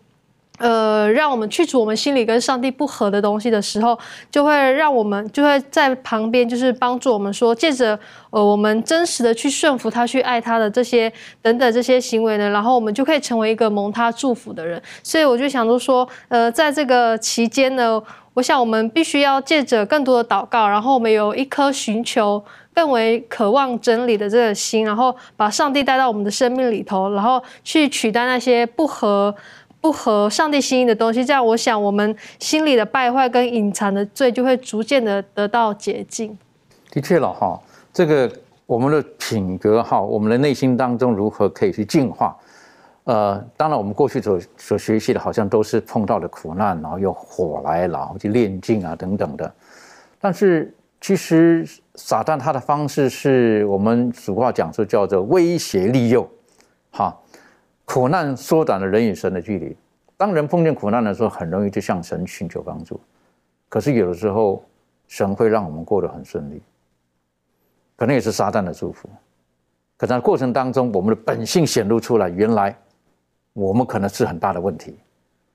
[0.59, 3.99] 呃，让我们去除我们心里跟上帝不合的东西的时候，
[4.31, 7.99] 就会让我们就会在旁边，就是帮助我们说，借着
[8.31, 11.13] 呃我们真实的去顺服他，去爱他的这些
[11.43, 14.81] 等等这些行为呢，然后我们就可以成为一个蒙他祝福的人。
[15.03, 18.01] 所以我就想着说，呃，在这个期间呢，
[18.35, 22.41] 我想我们必须要借着更多的祷告，然后我们有一颗寻求
[22.73, 29.35] 更为渴望真理的这个心，然后把上帝带到我们的生命里头，然后去取代那些不合。
[29.85, 36.35] 不合上帝心意的东西，这样我想，我们心里的败坏跟隐藏的罪就会逐渐的得到洁净。
[36.91, 37.61] 的确了哈，
[37.93, 38.33] 这个
[38.65, 42.35] 我们的品格哈，我们的内心当中如何可以去净化？
[43.05, 49.55] 呃，当然我们过去所所学习的，好像都是碰到的苦难，然后用火来，然后去炼净啊等等的。
[50.19, 51.63] 但是其实
[51.97, 56.27] 撒旦他的方式是我们俗话讲说叫做威胁利诱，
[56.91, 57.15] 哈。
[57.85, 59.77] 苦难缩短了人与神的距离。
[60.17, 63.01] 当人碰见苦难的时候，很容易就向神寻求帮助。
[63.69, 64.65] 可是有的时候，
[65.09, 66.63] 神会让我们过得很顺利，
[67.97, 69.09] 可能也是撒旦的祝福。
[69.97, 72.77] 可在过程当中，我们的本性显露出来，原来
[73.53, 74.97] 我们可能是很大的问题。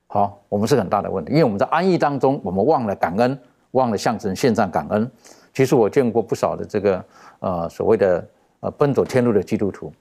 [0.08, 3.40] 好，我们是很大的问题，因为我们在安逸当中，我们忘了感恩，
[3.72, 5.10] 忘了向神献上感恩。
[5.54, 7.06] 其实我见过不少的这个
[7.40, 8.28] 呃所谓的
[8.60, 9.92] 呃奔走天路的基督徒。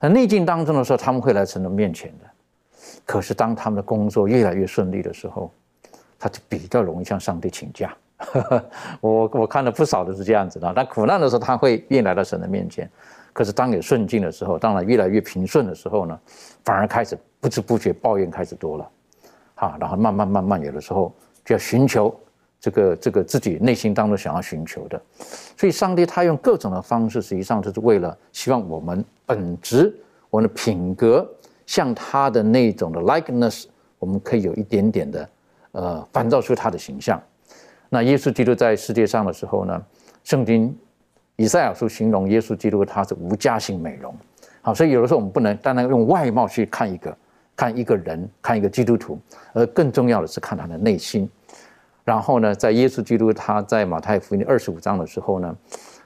[0.00, 2.24] 在逆境当中的时候，他们会来神的面前的。
[3.04, 5.52] 可是当他们的工作越来越顺利的时候，
[6.18, 7.94] 他就比较容易向上帝请假。
[9.00, 10.72] 我我看了不少的是这样子的。
[10.74, 12.90] 但苦难的时候，他会愿来到神的面前。
[13.32, 16.18] 可是当有顺境的时候，当然越来越平顺的时候呢，
[16.64, 18.90] 反而开始不知不觉抱怨开始多了。
[19.54, 22.18] 哈，然后慢慢慢慢有的时候就要寻求。
[22.60, 25.00] 这个这个自己内心当中想要寻求的，
[25.56, 29.94] 所以上帝他用各种的方式，实际上就是为了希望我们本质、
[30.28, 31.26] 我们的品格，
[31.64, 33.64] 像他的那种的 likeness
[33.98, 35.28] 我们可以有一点点的
[35.72, 37.20] 呃反照出他的形象。
[37.88, 39.82] 那耶稣基督在世界上的时候呢，
[40.22, 40.76] 圣经
[41.36, 44.14] 以赛亚书形容耶稣基督他是无家性美容。
[44.60, 47.16] 好，所以有的时候我们不能单单用外貌去看一个
[47.56, 49.18] 看一个人，看一个基督徒，
[49.54, 51.28] 而更重要的是看他的内心。
[52.04, 55.56] 然后呢，在耶稣基督他在马太福音二十五章的时候呢，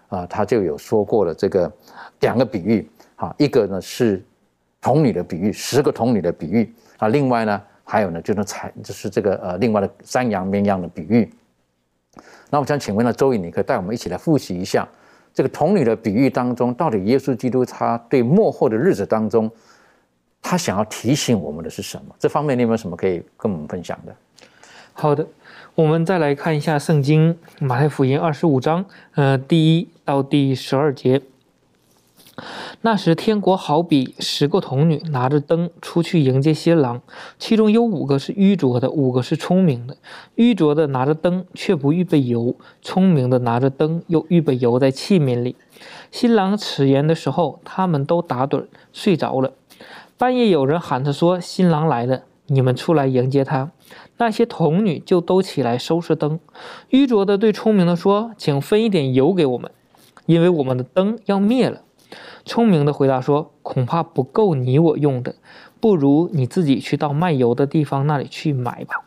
[0.08, 1.70] 啊，他就有说过了这个
[2.20, 4.22] 两个比喻，啊，一个呢是
[4.80, 11.32] 童女的比喻，十个童女的比喻，啊，另外呢还有呢就是彩，就是这个呃另外的山羊绵羊的比喻。
[12.50, 14.86] 那我想请问呢，周颖，你可以带我们一起来复习一下。
[15.32, 19.50] 这个童女的比喻当中，到底耶稣基督他对末后的日子当中，
[20.40, 22.14] 他想要提醒我们的是什么？
[22.20, 24.14] 这方面你有没有什么可以跟我们分享的？
[24.92, 25.26] 好的，
[25.76, 28.84] 我们再来看一下圣经马太福音二十五章，
[29.16, 31.20] 呃，第一到第十二节。
[32.82, 37.02] 那时，天国好比十个童女拿着灯出去迎接新郎，
[37.40, 39.96] 其中有五个是愚拙的，五个是聪明的。
[40.36, 45.56] 愚拙的拿着灯，却不预备油；聪明的拿着灯，又预备油在器皿里。
[46.12, 49.52] 新郎迟延的时候，他们都打盹睡着了。
[50.16, 53.70] 半夜有人喊他说：“新郎来了，你们出来迎接他。”
[54.18, 56.38] 那些童女就都起来收拾灯。
[56.90, 59.70] 愚拙的对聪明的说：“请分一点油给我们，
[60.26, 61.82] 因为我们的灯要灭了。”
[62.44, 65.34] 聪明的回答说：“恐怕不够你我用的，
[65.80, 69.02] 不如你自己去到卖油的地方那里去买吧。”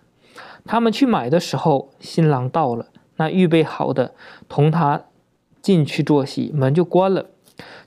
[0.65, 4.13] 他们去买的时候，新郎到了，那预备好的
[4.49, 5.03] 同他
[5.61, 7.27] 进去坐席，门就关了。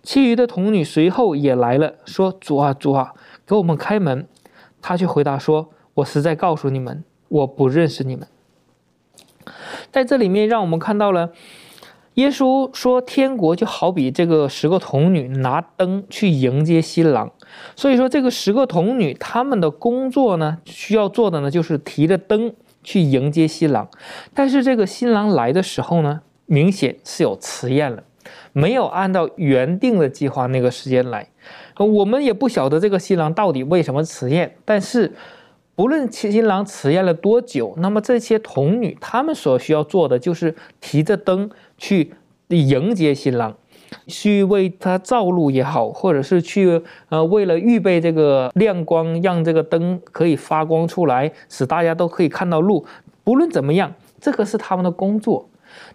[0.03, 3.13] 其余的童女随后也来了，说：“主啊，主啊，
[3.47, 4.27] 给我们开门。”
[4.83, 8.27] 他却回答说：“我实在告诉你们，我不认识你们。”
[9.91, 11.33] 在这里面，让我们看到了。
[12.15, 17.31] 耶稣说：“天国就好比这个十个童女拿灯去迎接新郎，
[17.77, 23.89] 所以说这个十个童女他们的工作呢，需要做的呢就是提着灯去迎接新郎。
[24.35, 28.03] 但是这个新郎来的时候呢，明显是有迟延了，
[28.53, 31.29] 没有按照原定的计划那个时间来。
[31.85, 35.13] 我们也不晓得这个新郎到底为什么迟宴，但是
[35.75, 42.13] 不论新郎迟宴了多久，那么这些童女他们所需要做的就是提着灯。”去
[42.49, 43.57] 迎接新郎，
[44.07, 52.85] 去为他照路也好，或者是去呃为了预备这个亮光，让这个灯可以发光出来，使大家都可以看到路。
[53.25, 55.49] 不论怎么样，这个是他们的工作。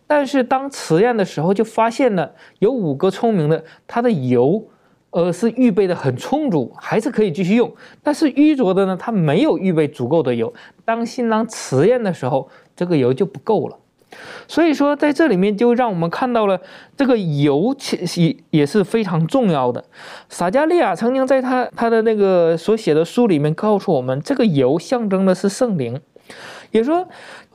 [0.07, 4.65] 但是当迟宴的时候，就发现了有五个聪明的，他的油
[5.15, 7.73] 而是预备的很充足，还是可以继续用。
[8.03, 10.53] 但是愚拙的呢，他没有预备足够的油。
[10.83, 13.77] 当新郎迟宴的时候，这个油就不够了。
[14.45, 16.59] 所以说，在这里面就让我们看到了
[16.97, 19.81] 这个油其实也是非常重要的。
[20.27, 25.97] 撒加利亚曾经在他他的那个所写的书里面告诉我们，这个油象征的是圣灵。
[26.71, 27.07] 也说，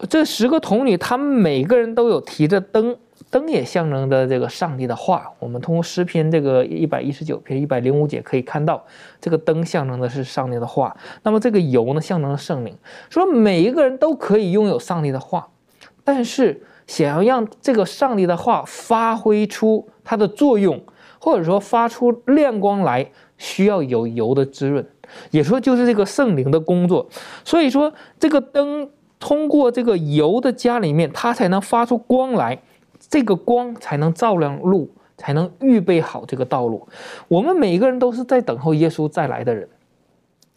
[0.08, 2.96] 这十个童女，她们每个人都有提着灯，
[3.28, 5.30] 灯也象征着这个上帝的话。
[5.38, 8.84] 我们通过诗篇这个一百一十九篇一百零五节可以看到，
[9.20, 10.96] 这个灯象征的是上帝的话。
[11.22, 12.74] 那么这个油呢，象征着圣灵。
[13.08, 15.48] 说每一个人都可以拥有上帝的话。
[16.02, 20.82] 但是，想要让这个上帝的话发挥出它的作用，
[21.20, 24.84] 或者说发出亮光来，需要有油的滋润，
[25.30, 27.08] 也说就是这个圣灵的工作。
[27.44, 32.60] 所以说，这个灯通过这个油的家里面，它才能发出光来，
[33.10, 36.88] 这个光才能照亮路，才能预备好这个道路。
[37.28, 39.68] 我们每个人都是在等候耶稣再来的人。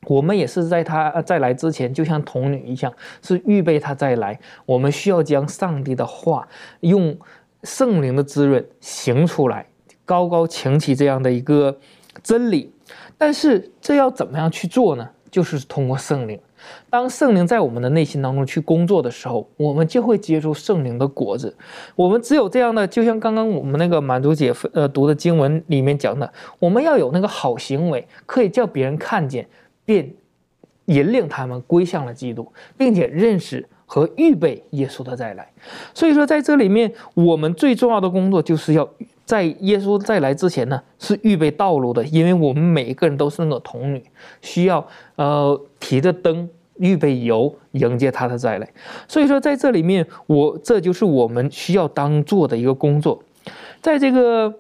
[0.06, 4.40] 我们也是在他再来之前，就像童女一样，是预备他再来。
[4.66, 6.48] 我们需要将上帝的话
[6.82, 7.18] 用
[7.64, 9.66] 圣灵的滋润行出来，
[10.06, 11.80] 高高擎起这样的一个
[12.22, 12.72] 真理。
[13.18, 15.10] 但是这要怎么样去做呢？
[15.32, 16.40] 就是通过圣灵。
[16.90, 21.56] 当圣灵在我们的内心当中去工作的时候，我们就会结出圣灵的果子。
[21.96, 29.48] 我们只有这样的，就像刚刚我们那个满足姐呃读的经文里面讲的，我们要有那个好行为，可以叫别人看见。
[29.86, 30.10] 便
[30.86, 35.46] 引领他们归向了基督，并且认识和预备耶稣的再来。
[35.94, 38.90] 所以说，在这里面，我们最重要的工作就是要
[39.26, 42.04] 在耶稣再来之前呢，是预备道路的。
[42.06, 44.04] 因为我们每一个人都是那个童女，
[44.42, 48.70] 需要呃提着灯，预备油迎接他的再来。
[49.08, 53.24] 所以说，在这里面，我这就是我们需要当做的一个工作，
[53.82, 54.54] 在这个。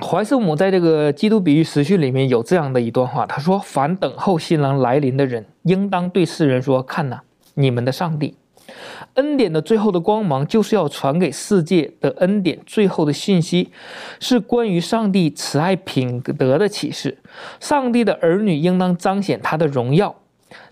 [0.00, 7.18] 怀圣母在这个《基督比喻实训》里面有这样的一段话，他说：“凡等候新郎来临的人，应当对世人说：看呐，
[7.54, 8.36] 你们的上帝，
[9.18, 13.68] 恩典的最后的光芒，就是要传给世界的恩典最后的信息，
[14.20, 17.18] 是关于上帝慈爱品德的启示。
[17.58, 20.14] 上帝的儿女应当彰显他的荣耀。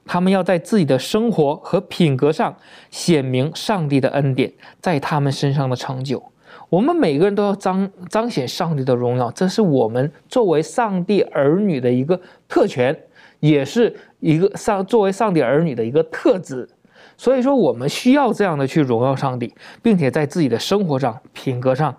[0.07, 2.57] 他们要在自己的生活和品格上
[2.91, 6.23] 显明上帝的恩典在他们身上的成就。
[6.69, 12.19] 我们每个人都要彰彰显上帝的荣耀，这是我们作为上帝儿女的一个
[12.49, 12.97] 特权，
[13.41, 16.69] 也是一个上作为上帝儿女的一个特质。
[17.17, 21.95] 所以说，我们需要这样的去荣耀上帝，并且在自己的生活上、品格上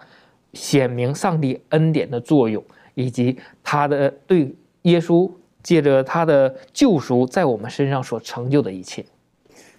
[0.54, 2.64] 显明上帝恩典的作用，
[2.94, 4.54] 以及他的对
[4.84, 5.30] 耶稣
[5.64, 9.04] 借着他的救赎在我们身上所成就的一切。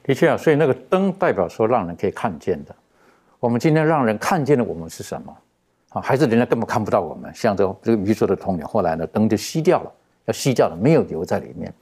[0.03, 2.74] 的确啊，所以那个灯代表说让人可以看见的。
[3.39, 5.36] 我们今天让人看见了我们是什么
[5.91, 6.01] 啊？
[6.01, 7.32] 还是人家根本看不到我们？
[7.34, 9.93] 像这个这个愚拙的童年，后来呢灯就熄掉了，
[10.24, 11.72] 要熄掉了，没有油在里面。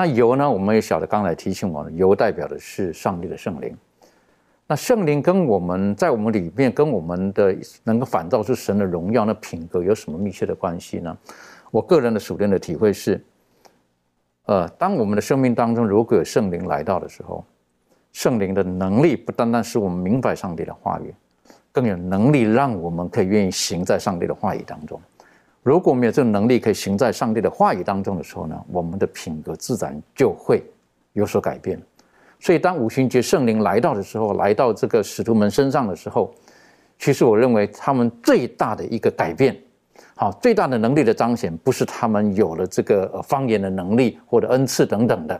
[0.00, 0.50] 那油呢？
[0.50, 3.76] 我们也晓得，刚才提醒我们，油代表的是上帝的圣灵。
[4.66, 11.14] 那圣灵跟我们在我们里面，跟我们的能够反照出神的荣耀，那品格有什么密切的关系呢？
[11.70, 13.22] 我个人的属灵的体会是，
[14.46, 17.44] 呃，当我们的生命当中如果有圣灵来到的时候，
[18.10, 21.14] 圣灵的能力不单单是我们明白上帝的话语，
[21.70, 24.98] 更有能力让我们可以愿意行在上帝的话语当中。
[25.62, 30.62] 如果没有这个能力可以行在上帝的话语当中的时候呢，我们的品格自然就会
[31.12, 31.80] 有所改变。
[32.38, 36.34] 所以，当五旬节圣灵来到的时候，来到这个使徒们身上的时候，
[36.98, 39.54] 其实我认为他们最大的一个改变，
[40.16, 45.38] 好，最大的能力的彰显，不是他们有了这个方言的能力或者恩赐等等的，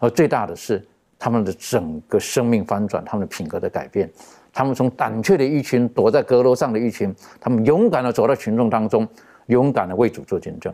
[0.00, 0.84] 而最大的是
[1.16, 4.10] 他们的整个生命翻转，他们的品格的改变。
[4.52, 9.06] 他们从胆怯的一群躲在阁楼上的一群，他们勇敢的走到群众当中。
[9.46, 10.72] 勇敢的为主做见证，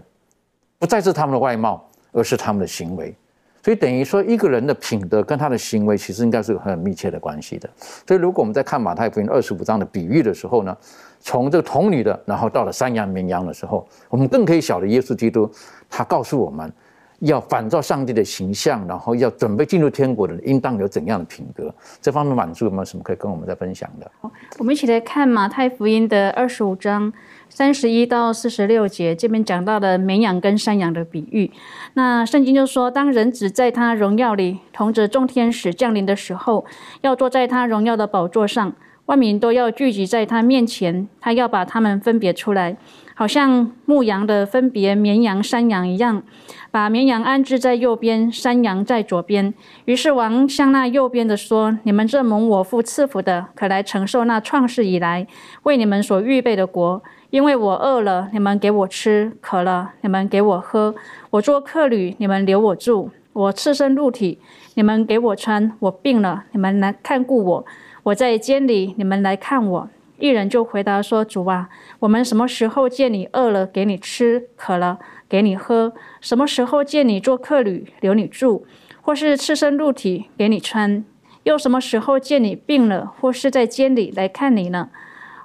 [0.79, 3.14] 不再是他们的外貌，而是他们的行为。
[3.62, 7.68] 所以等于说，一个人的品德跟他的行为，其实应该是有很密切的关系的。
[8.07, 10.75] 所以，如果我们在看马太福音二十五章的比喻的时候呢，
[11.18, 15.51] 从这个童女的，然后到了山羊绵羊的时候，我们更可以晓得耶稣基督，
[15.91, 16.73] 他告诉我们
[17.18, 21.71] 要反照上帝的形象，然后要准备进入天国的人，应当有怎样的品格。
[22.01, 24.11] 这方面满足有没有什么可以跟我们再分享的？
[24.57, 27.12] 我们一起来看马太福音的二十五章。
[27.51, 31.51] 三十一到四十六节，这边讲到的绵羊跟山羊的比喻。
[31.94, 36.64] 那圣经就说，当人子在他荣耀里同着众天使降临的时候，
[37.01, 38.72] 要坐在他荣耀的宝座上，
[39.07, 42.76] 万民都要聚集在他面前，他要把他们分别出来，
[43.14, 46.22] 好像牧羊的分别绵羊、山羊一样，
[46.70, 49.53] 把绵羊安置在右边，山羊在左边。
[49.86, 55.26] 于是王向那右边的说：“你们这蒙我父赐福的，可来承受那创世以来
[55.64, 60.93] 为你们所预备的国。”因为我饿了，你们给我吃；渴了，你们给我喝；
[61.31, 64.41] 我做客旅，你们留我住；我赤身露体，
[64.74, 67.64] 你们给我穿；我病了，你们来看顾我；
[68.03, 69.89] 我在监里，你们来看我。
[70.18, 71.68] 一人就回答说：“主啊，
[72.01, 75.95] 我们什么时候见你饿了，给你吃；渴了，给你喝？
[76.20, 78.66] 什么时候见你做客旅，留你住，
[79.01, 81.05] 或是赤身露体，给你穿？
[81.45, 84.91] 又什么时候见你病了，或是在监里来看你呢？”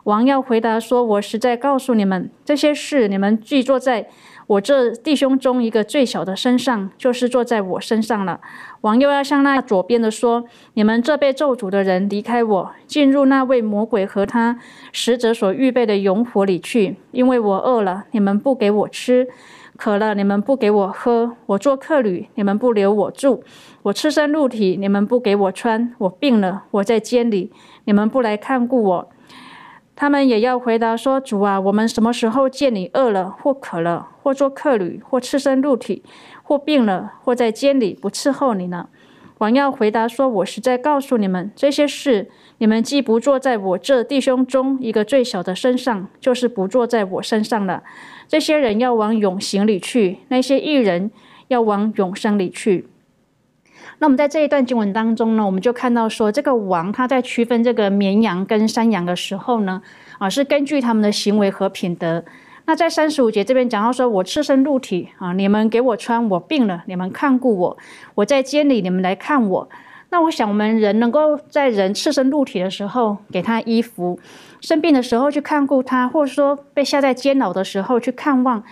[0.06, 4.08] 王要回答说：“我实在告诉你们，这些事你们既坐在
[4.46, 8.40] 我这弟兄中一个最小的身上，就是坐在我身上了。”
[8.82, 10.46] 王又要向那左边的说
[10.76, 14.60] ：“你们这被咒诅的人，离开我，进入那位魔鬼和他
[14.92, 16.98] 使者所预备的永火里去。
[17.10, 19.26] 因为我饿了，你们不给我吃；
[19.76, 23.42] 渴了，你们不给我喝；我做客旅，你们不留我住；
[23.82, 27.52] 我赤身露体，你们不给我穿；我病了，我在监里，
[27.86, 29.10] 你们不来看顾我。”
[29.96, 36.04] 他们也要回答说：“主啊，我们什么时候见你饿了，或渴了，或做客旅，或赤身露体，
[36.44, 38.90] 或病了，或在监里不伺候你呢？”
[39.40, 47.84] 王要回答说：“我实在告诉你们，这些事，你们既不坐在我这弟兄中一个最小的身上，就是不坐在我身上了。
[48.28, 51.12] 这些人要往永刑里去，那些异人
[51.50, 52.88] 要往永生里去。”
[54.00, 59.82] 那我们在这一段经文当中呢，我们就看到说，这个王他在区分这个绵羊跟山羊的时候呢，
[60.18, 62.24] 啊，是根据他们的行为和品德。
[62.66, 67.78] 那在三十五节这边讲到说，我赤身露体啊，你们给我穿；我病了，你们看顾我；
[68.16, 69.70] 我在监里，你们来看我。
[70.10, 74.20] 那我想，我们人能够在人赤身露体的时候给他衣服，
[74.62, 78.64] 生病的时候去看顾他，或者说被下在监牢的时候去看望。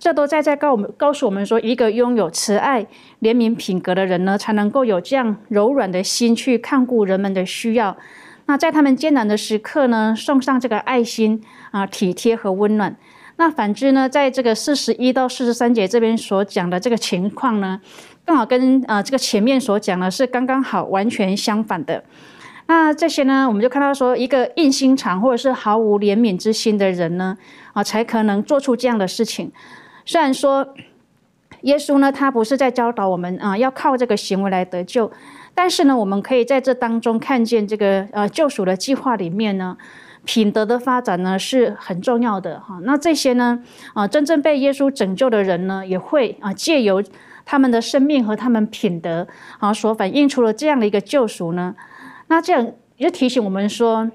[0.00, 2.82] 这都在在告我们告诉我们说，一个拥有慈爱、
[3.20, 7.94] 怜悯品格的人呢，才能够有这样柔软的心去看顾人们的需要。
[8.46, 12.96] 那在他们艰难的时刻呢，送上这个爱心啊、体贴和温暖。
[13.36, 17.78] 那反之呢，在这个四十一到四十三节这边所讲的这个情况呢，
[18.24, 22.02] 刚好跟啊这个前面所讲的是刚刚好完全相反的。
[22.66, 27.36] 那这些呢，我们就看到说，一个硬心肠或者是毫无怜悯之心的人呢，
[27.74, 29.52] 啊，才可能做出这样的事情。
[30.04, 30.74] 虽然说
[31.62, 35.10] 耶稣呢，他不是在教导我们啊，要靠这个行为来得救，
[35.54, 39.76] 但是呢，我们可以在这当中看见这个呃救赎的计划里面呢，
[40.24, 42.78] 品德的发展呢是很重要的哈。
[42.84, 47.02] 那这些呢，啊，真正被耶稣拯救的人呢，也会啊借由
[47.44, 49.26] 他们的生命和他们品德
[49.58, 51.74] 啊所反映出了这样的一个救赎呢。
[52.28, 54.10] 那这样也提醒我们说，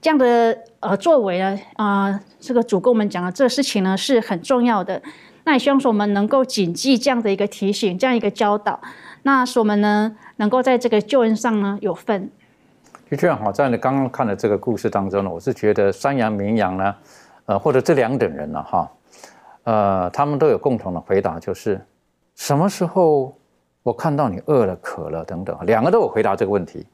[0.00, 5.00] 这样的呃作为呢，啊，这个主跟我们讲的这个事情呢是很重要的。
[5.44, 8.80] 那也希望说我们能够谨记这样的一个提醒，这样一个教导，
[9.22, 12.28] 那使我们呢能够在这个救恩上呢有份。
[13.10, 16.94] 就这样哈，在你刚刚看的这个故事当中呢，我是觉得山羊、绵羊呢，
[17.46, 18.90] 呃，或者这两等人呢，哈，
[19.64, 21.80] 呃，他们都有共同的回答，就是
[22.34, 23.36] 什么时候
[23.82, 26.86] 我看到你饿了、渴了等等，两个都有回答这个问题。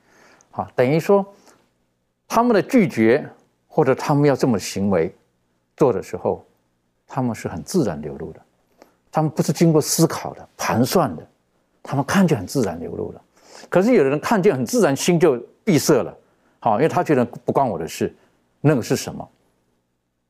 [0.50, 1.24] 好，等于说
[2.26, 3.28] 他们的拒绝
[3.66, 5.14] 或者他们要这么行为
[5.78, 6.44] 做的时候。
[7.10, 8.40] 他们是很自然流露的，
[9.10, 11.26] 他们不是经过思考的、盘算的，
[11.82, 13.20] 他们看见很自然流露的。
[13.70, 16.14] 可是有的人看见很自然，心就闭塞了，
[16.60, 18.14] 好，因为他觉得不关我的事。
[18.60, 19.26] 那个是什么？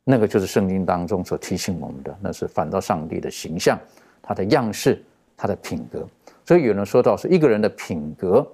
[0.04, 3.76] 那个就是圣经当中所提醒我们的，那是反照上帝的形象、
[4.22, 5.04] 他的样式、
[5.36, 6.06] 他的品格。
[6.46, 8.46] 所以有人说到，是一个人的品格，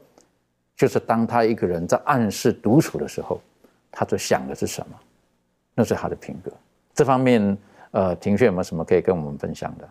[0.75, 3.39] 就是当他一个人在暗室独处的时候，
[3.91, 4.99] 他所想的是什么？
[5.75, 6.51] 那是他的品格。
[6.95, 7.57] 这方面。
[7.97, 9.89] 呃，庭轩有没有什么可以跟我们分享的？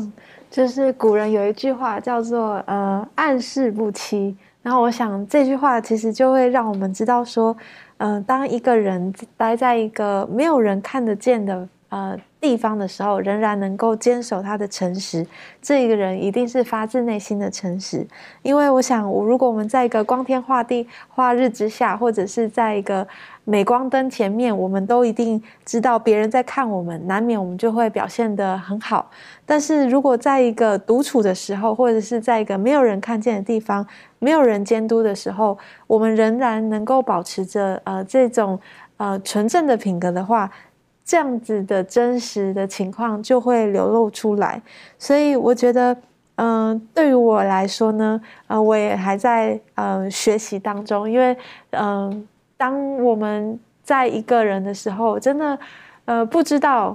[0.00, 0.12] 嗯，
[0.50, 7.56] 就是古人有一句话叫做“呃，暗室不欺”，然后我想这句话其实就会让我们知道说，
[7.96, 12.18] 嗯，当一个人待在一个没有人看得见的呃。
[12.40, 15.26] 地方的时候，仍然能够坚守他的诚实，
[15.60, 18.06] 这一个人一定是发自内心的诚实。
[18.42, 23.04] 因为我想，我如果我们在一个光天化地、化日之下，或者是在一个
[23.48, 29.10] 镁光灯前面，我们都一定知道别人在看我们，难免我们就会表现得很好。
[29.46, 33.86] 但是如果在一个独处的时候，或者是在一个没有人看见的地方、
[34.18, 38.60] 没有人监督的时候，我们仍然能够保持着呃这种
[38.98, 40.50] 呃纯正的品格的话。
[41.10, 44.60] 这样子的真实的情况就会流露出来，
[44.98, 45.96] 所以我觉得，
[46.34, 51.34] 嗯，对于我来说呢，呃，我也还在呃学习当中，因为，
[51.70, 52.28] 嗯，
[52.58, 55.58] 当我们在一个人的时候，真的，
[56.04, 56.94] 呃，不知道，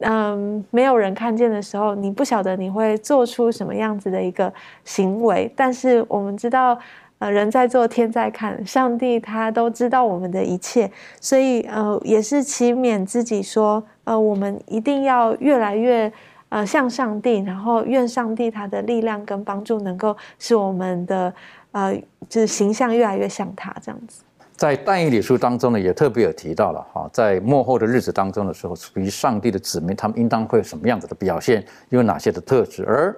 [0.00, 4.52] 嗯，没有人看见的时候，你不晓得你会做出什么样子的一个
[4.84, 6.78] 行为，但是我们知道。
[7.18, 16.12] 呃，人在做，天在看，上帝他都知道我们的一切，所以呃，也是祈勉自己说，呃，我们一定要越来越
[16.50, 21.32] 呃像上帝，然后愿上帝他的力量跟帮助能够使我们的
[21.72, 21.96] 呃
[22.28, 24.22] 就是形象越来越像他这样子。
[24.56, 33.14] 在但以理书当中呢，也特别有提到了哈，在末后的日子当中的时候，属于上帝的子民，他们应当会有什么样子的表现，有哪些的特质，而。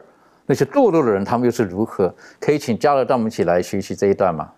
[0.51, 2.11] 那些堕落的人，他们又是如何？
[2.41, 4.51] 可以请加勒带我们一起来学习这一段吗？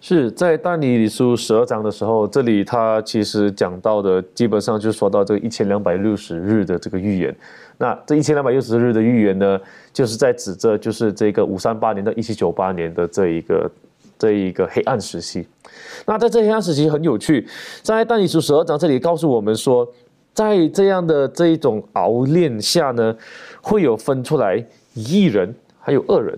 [0.00, 7.34] 是在但以理书十二章的时候，这里他其实讲到的，基本上就说到这个一千两百六十日的这个预言。
[7.78, 9.60] 那这一千两百六十日的预言呢，
[9.92, 13.68] 就是在指着就是这个五三八年到一七九八年的这一个
[14.16, 15.48] 这一个黑暗时期。
[16.06, 17.46] 那在这黑暗时期很有趣，
[17.82, 19.86] 在但以理书十二章这里告诉我们说，
[20.34, 23.16] 在这样的这一种熬炼下呢，
[23.60, 24.64] 会有分出来。
[24.94, 26.36] 一人还有恶人，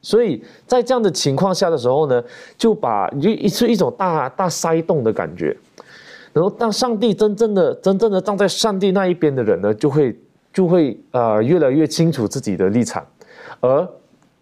[0.00, 2.24] 所以在这样的情况下的时候呢，
[2.56, 5.54] 就把就一是一种大大筛动的感觉，
[6.32, 10.18] 然后当上帝真正的真正的站在上帝那一边的人呢，就会
[10.54, 13.06] 就会啊越来越清楚自己的立场，
[13.60, 13.86] 而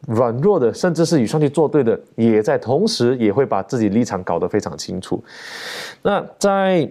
[0.07, 5.23] 软弱的甚至是与上帝作对的，也在同时也会把自己立场搞得非常清楚。
[6.03, 6.91] 那在。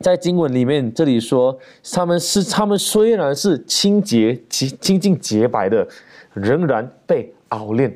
[0.00, 1.58] 在经文里面，这里说
[1.92, 5.84] 他们是他们虽然是清洁、清清净、洁白的，
[6.34, 7.92] 仍然被熬炼。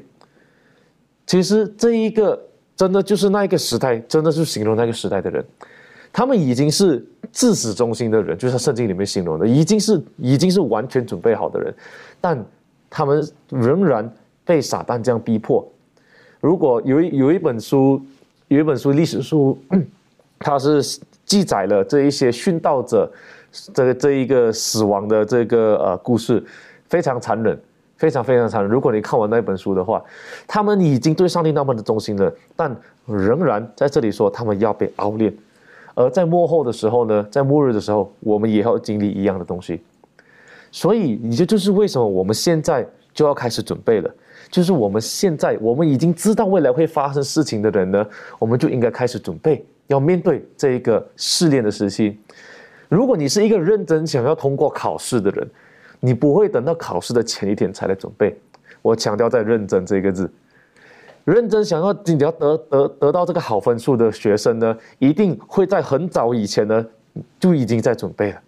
[1.29, 2.37] 其实这一个
[2.75, 5.45] 真的就是那一个时代，真的是形容那个时代的人，
[6.13, 11.73] 他们已经是自始忠心的人，就是圣经里面形容的，已经是已经是完全准备好的人，
[12.21, 12.45] 但
[12.91, 14.13] 他们仍然
[14.45, 15.67] 被撒旦这样逼迫。
[16.41, 18.01] 如果有一有一本书，
[18.49, 19.59] 有一本书历史书，
[20.39, 21.01] 它是。
[21.25, 23.11] 记载了这一些殉道者，
[23.73, 26.45] 这个这一个死亡的这个呃故事，
[26.89, 27.59] 非常残忍，
[27.97, 28.71] 非常非常残忍。
[28.71, 30.03] 如果你看完那本书的话，
[30.47, 32.77] 他们已经对上帝那么的忠心了，但
[33.07, 35.33] 仍然在这里说他们要被熬炼。
[35.95, 39.81] 而在末后的时候呢，在末日的时候，我们也要经历一样的东西。
[40.71, 44.15] 所以，也就是为什么我们现在就要开始准备了，
[44.53, 48.07] 就是我们现在我们已经知道未来会发生事情的人呢，
[48.39, 49.65] 我们就应该开始准备。
[49.87, 52.19] 要面对这一个试炼的时期，
[52.89, 55.51] 如果你是一个认真想要通过考试的人，
[56.01, 58.39] 你不会等到考试的前一天才来准备。
[58.83, 60.31] 我强调在认真这个字，
[61.25, 66.87] 认真想要你要得得得到这个好分数的学生呢，一定会在很早以前呢
[67.41, 68.41] 就已经在准备了。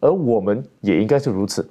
[0.00, 1.68] 而我们也应该是如此。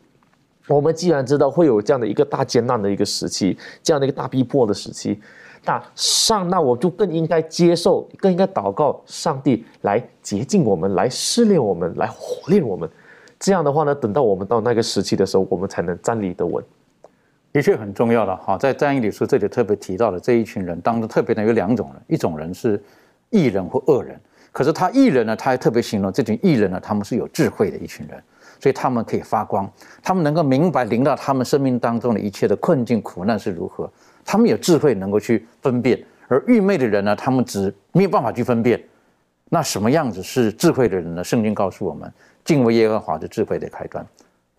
[0.67, 5.19] 我们既然知道会有这样的一个大艰难的一个时期，这样的一个大逼迫的时期，
[5.63, 12.89] 那上那我就更应该接受，更应该祷告上帝来洁净我们，来试炼我们，来火炼我们。
[13.39, 16.63] 这样的话呢，等到我们到那个时期的时候，我们才能站立得稳。
[17.53, 22.81] 的确很重要了哈，在战役里书这里特别提到的这一群人当中，特别的有两种人，一种人是
[23.29, 24.19] 异人或恶人。
[24.51, 28.21] 可是他异人呢，他还特别形容这群异人呢，他们是有智慧的一群人，
[28.59, 29.69] 所以他们可以发光，
[30.01, 33.91] 他们能够明白领到他们生命当中的一切的困境苦难是如何，
[34.23, 36.03] 他们有智慧能够去分辨。
[36.27, 38.81] 而愚昧的人呢，他们只没有办法去分辨。
[39.49, 41.23] 那什么样子是智慧的人呢？
[41.23, 42.11] 圣经告诉我们，
[42.43, 44.03] 敬畏耶和华的智慧的开端，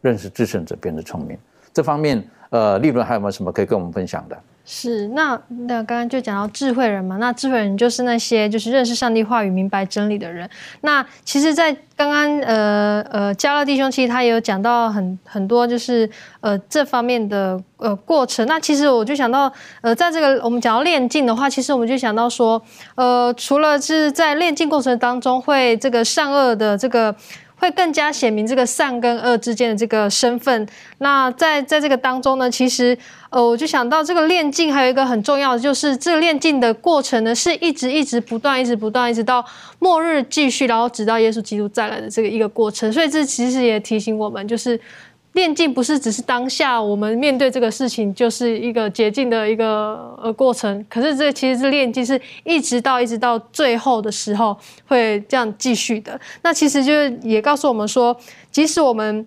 [0.01, 1.37] 认识至圣者便是聪明。
[1.73, 4.39] 这方面，呃，利润还有没有什么可以跟我们分享的？
[4.69, 10.51] 是，那那刚刚就讲到智慧人嘛，那智慧人就是那些就是认识上帝话语、明白真理的人。
[10.81, 16.11] 那其实，在刚刚呃呃加勒弟兄其实他也有讲到很很多就是
[16.41, 18.45] 呃这方面的呃过程。
[18.49, 19.53] 那其实我就想到
[19.83, 22.61] 呃在这个我们讲到练静的话，其实我们就想到说
[22.97, 27.15] 呃除了是在练静过程当中会这个善恶的这个。
[27.59, 30.69] 会更加显明这个善跟恶之间的这个身份。
[30.99, 32.97] 那在在这个当中呢，其实
[33.37, 39.45] 呃，我就想到这个练静还有一个很重要的，就是这个练静的过程呢，是一直一直不断，一直不断，一直到
[39.79, 42.91] 末日继续，然后直到耶稣基督再来的这个一个过程。
[42.91, 44.81] 所以这其实也提醒我们，就是。
[45.33, 54.57] 练静不是只是当下我们面对这个事情就是一个捷径的一个呃过程，可是这其实是练静是一直到一直到最后的时候
[54.87, 56.19] 会这样继续的。
[56.41, 58.17] 那其实就是也告诉我们说，
[58.51, 59.27] 即使我们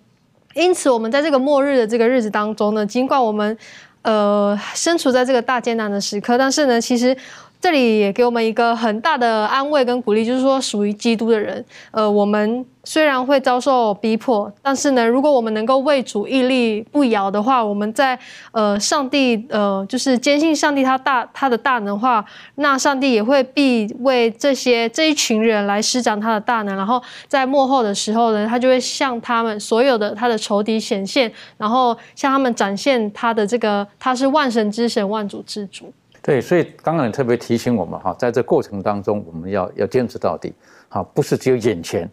[0.56, 3.56] 因此我们在这个末日的这个日子当中呢，尽管我们
[4.02, 7.16] 呃身处在这个大艰难的时刻，但是呢，其实。
[7.60, 18.18] 这里也给我们一个很大的安慰跟鼓励，就是说，属于基督的人，呃，我们虽然会遭受逼迫，但是呢，如果我们能够为主屹立不摇的话，我们在
[18.52, 35.92] 呃上帝呃就是坚信上帝他大他的大能的话，那上帝也会必为这些这一群人来施展他的大能，然后在幕后的时候呢，他就会向他们所有的他的仇敌显现，然后向他们展现他的这个他是万神之神万主之主。
[36.22, 40.52] 对，所以刚刚你特别提醒我们哈，在这过程当中，我们要要坚持到底，
[40.88, 42.06] 好，不是只有眼前，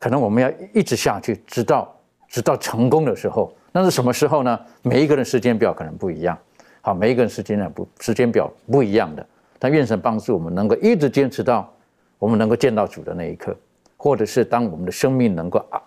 [0.00, 1.94] 可能我们要一直下去，直到
[2.28, 3.54] 直到成功的时候。
[3.70, 4.58] 那是什么时候呢？
[4.82, 6.36] 每一个人时间表可能不一样，
[6.80, 9.24] 好，每一个人时间呢不时间表不一样的。
[9.60, 11.72] 但愿神帮助我们能够一直坚持到
[12.18, 13.56] 我们能够见到主的那一刻，
[13.96, 15.82] 或者是当我们的生命能够安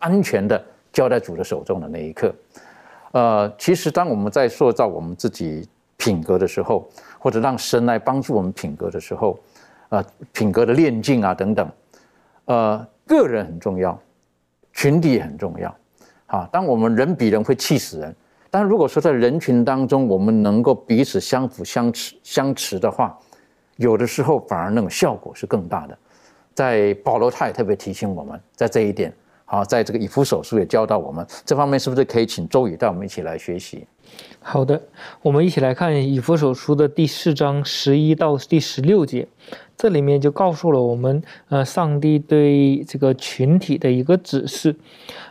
[0.00, 0.60] 安全的
[0.92, 2.34] 交在主的手中的那一刻。
[3.12, 5.68] 呃，其实当我们在塑造我们自己。
[6.06, 6.88] 品格的时候，
[7.18, 9.36] 或者让神来帮助我们品格的时候，
[9.88, 11.68] 呃，品格的练境啊等等，
[12.44, 14.00] 呃，个人很重要，
[14.72, 15.76] 群体也很重要。
[16.26, 18.14] 啊，当我们人比人会气死人，
[18.52, 23.18] 但如果说在人群当中，我们能够彼此相辅相持相持的话，
[23.78, 25.98] 有的时候反而那种效果是更大的。
[26.54, 29.12] 在保罗他也特别提醒我们，在这一点，
[29.48, 33.86] 好，在这个以弗手书也教导我们这方面，是不是可以请周宇带我们一起来学习？
[34.40, 34.82] 好的，
[35.22, 39.28] 我们一起来看《以弗手书》的第四章十一到第十六节，
[39.76, 44.74] 这里面就告诉了我们，呃，上帝对这个群体的一个指示。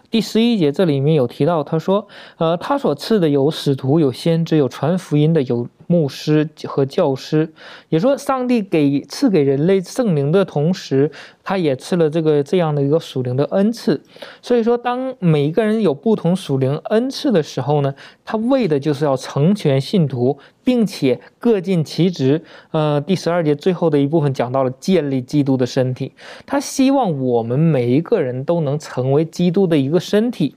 [0.10, 2.08] 第十一节这里面有提到，他说，
[2.38, 5.68] 呃，他所赐的有使徒，有先知，有传福音的，有。
[5.88, 7.52] 牧师和教师，
[7.90, 11.12] 也说上帝给赐给人类圣灵的同时，
[11.44, 14.02] 他也赐了这个这样的一个属灵的恩赐。
[14.42, 22.42] 所以说，当每一个人有不同属灵恩赐的时候呢，他为的就是要成全信徒，并且各尽其职。
[22.72, 26.12] 呃，第十二节最后的一部分讲到了建立基督的身体，
[26.46, 30.56] 他希望我们每一个人都能成为基督的一个身体。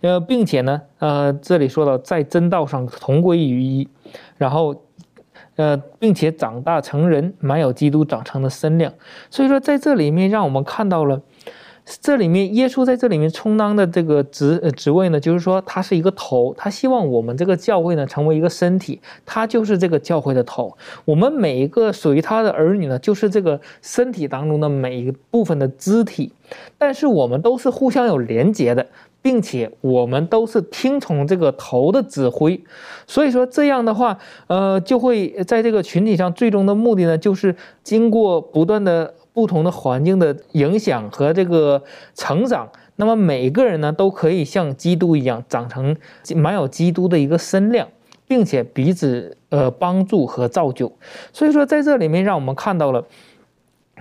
[0.00, 3.86] 呃，并且呢，呃，这里说到在真道上同归于一。
[4.40, 4.74] 然后，
[5.56, 8.90] 呃，并且长大成人，满有基督长成的身量。
[9.28, 11.20] 所以说，在这里面让我们看到了，
[12.00, 20.74] 这里面耶稣在这里面充当的这个职职位呢，就是说他是一个头，他希望我们这个教会呢成为一个身体，他就是这个教会的头。
[21.04, 26.32] 我们每一个属于他的儿女呢，就是这个身体当中的每一部分的肢体，
[26.78, 28.86] 但是我们都是互相有连结的。
[29.22, 32.58] 并且我们都是听从这个头的指挥，
[33.06, 41.82] 所以说这样的话，呃，就会在这个群体上，最终的目的呢，就是经过不断的不同的环境的影响和这个
[42.14, 45.94] 成长，那么每个人呢都可以像基督一样长成
[46.34, 47.86] 满有基督的一个身量，
[48.26, 50.90] 并且彼此呃帮助和造就。
[51.32, 53.04] 所以说在这里面让我们看到了。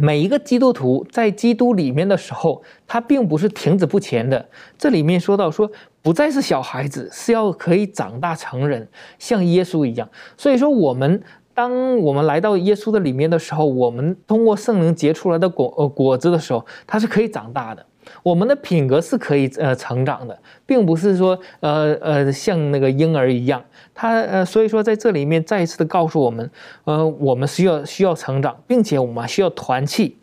[0.01, 4.43] 每一个基督徒在基督里面的时候，他并不是停止不前的。
[4.77, 5.69] 这里面说到说，
[6.01, 8.87] 不再是小孩子，是要可以长大成人，
[9.17, 10.09] 像耶稣一样。
[10.37, 11.21] 所以说，我们
[11.53, 17.85] 当我们来到耶稣的里面的时候，我们通过圣灵结出来的果呃果子的时候，它是可以长大的。
[18.23, 23.63] 我们的品格是可以呃成长的，并不是说呃呃像那个婴儿一样。
[23.93, 26.49] 他呃，所以说在这里面再一次的告诉我们，
[26.85, 30.15] 呃，我们需要需要成长，并且我们需要团契，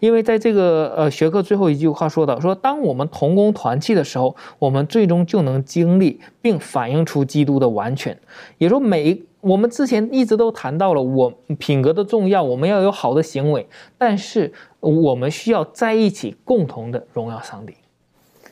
[0.00, 8.18] 因为在这个呃学科最后一句话说到，说当我们同工团契的时候，我们最终就能经历并反映出基督的完全。
[8.58, 13.66] 也说每我们之前一直都谈到了我品格的重要，我们要有好的行为，
[13.96, 17.74] 但是我们需要在一起共同的荣耀上帝。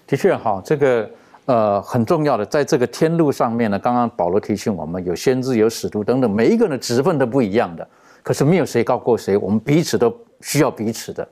[0.07, 1.11] 的确哈，这个。
[1.49, 7.89] 呃，很重要的，在这个天路上面呢，刚刚保罗提醒我们，有先知，有使徒等等，每一个人的职分都不一样的，
[8.23, 11.27] 可是没有谁高过谁，我们彼此都需要彼此的。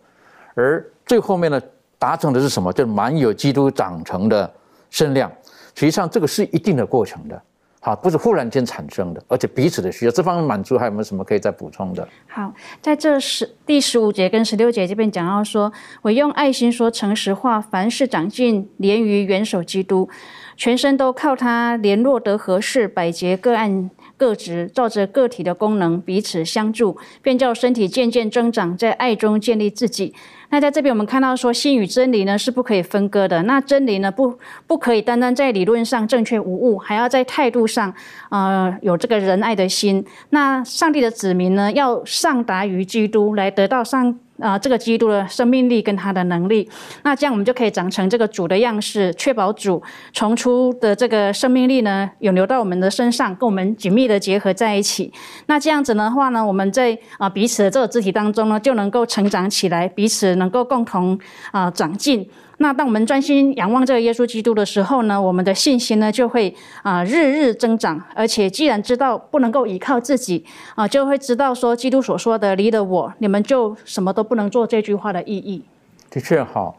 [0.55, 1.61] 而最后面呢，
[1.99, 2.73] 达成的是什么？
[2.73, 4.51] 就满有基督长成的
[4.89, 5.31] 身量。
[5.75, 7.43] 实际上，这个是一定的过程的。
[7.87, 12.07] 啊，不是忽然间产生的，而且彼此的需要，这方面满足还有没有什么可以再补充的？
[12.27, 15.73] 好，在这十第十五节跟十六节这边讲到说，
[16.03, 20.09] 我用爱心说诚实话，凡事长进，连于元首基督，
[20.57, 30.15] 全身都靠他联络得合适，百节各案各职，照着个体的功能彼此相助，便叫身体渐渐增长，在爱中建立自己。
[30.51, 33.43] 那在这边我们看到说，心与真理呢是不可以分割的。
[33.43, 37.93] 那真理呢不不可以单单在理论上正确无误，还要在态度上，
[38.31, 40.05] 呃，有这个仁爱的心。
[40.31, 44.19] 那上帝的子民呢，要上达于基督，来得到上。
[44.39, 46.69] 啊，这个基督的生命力跟他的能力，
[47.03, 49.83] 那这样我们就可以长成这个主的样式，确保主
[50.13, 55.13] 从出的这个生命力呢，有流到我们的身上，跟我们紧密的结合在一起。
[55.47, 61.19] 那这样子的话呢，我们在啊彼此的这个肢体当中呢，就能够成长起来，彼此能够共同
[61.53, 62.29] 啊长进。
[62.59, 70.43] 那当我们专心仰望这个耶稣基督的时候呢，我们的信心呢就会啊日日增长，而且既然知道不能够依靠自己
[70.75, 75.63] 啊，就会知道说基督所说的离了我，你们就什么都不能做这句话的意义。
[76.09, 76.75] 的确哈，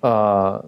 [0.00, 0.62] 呃，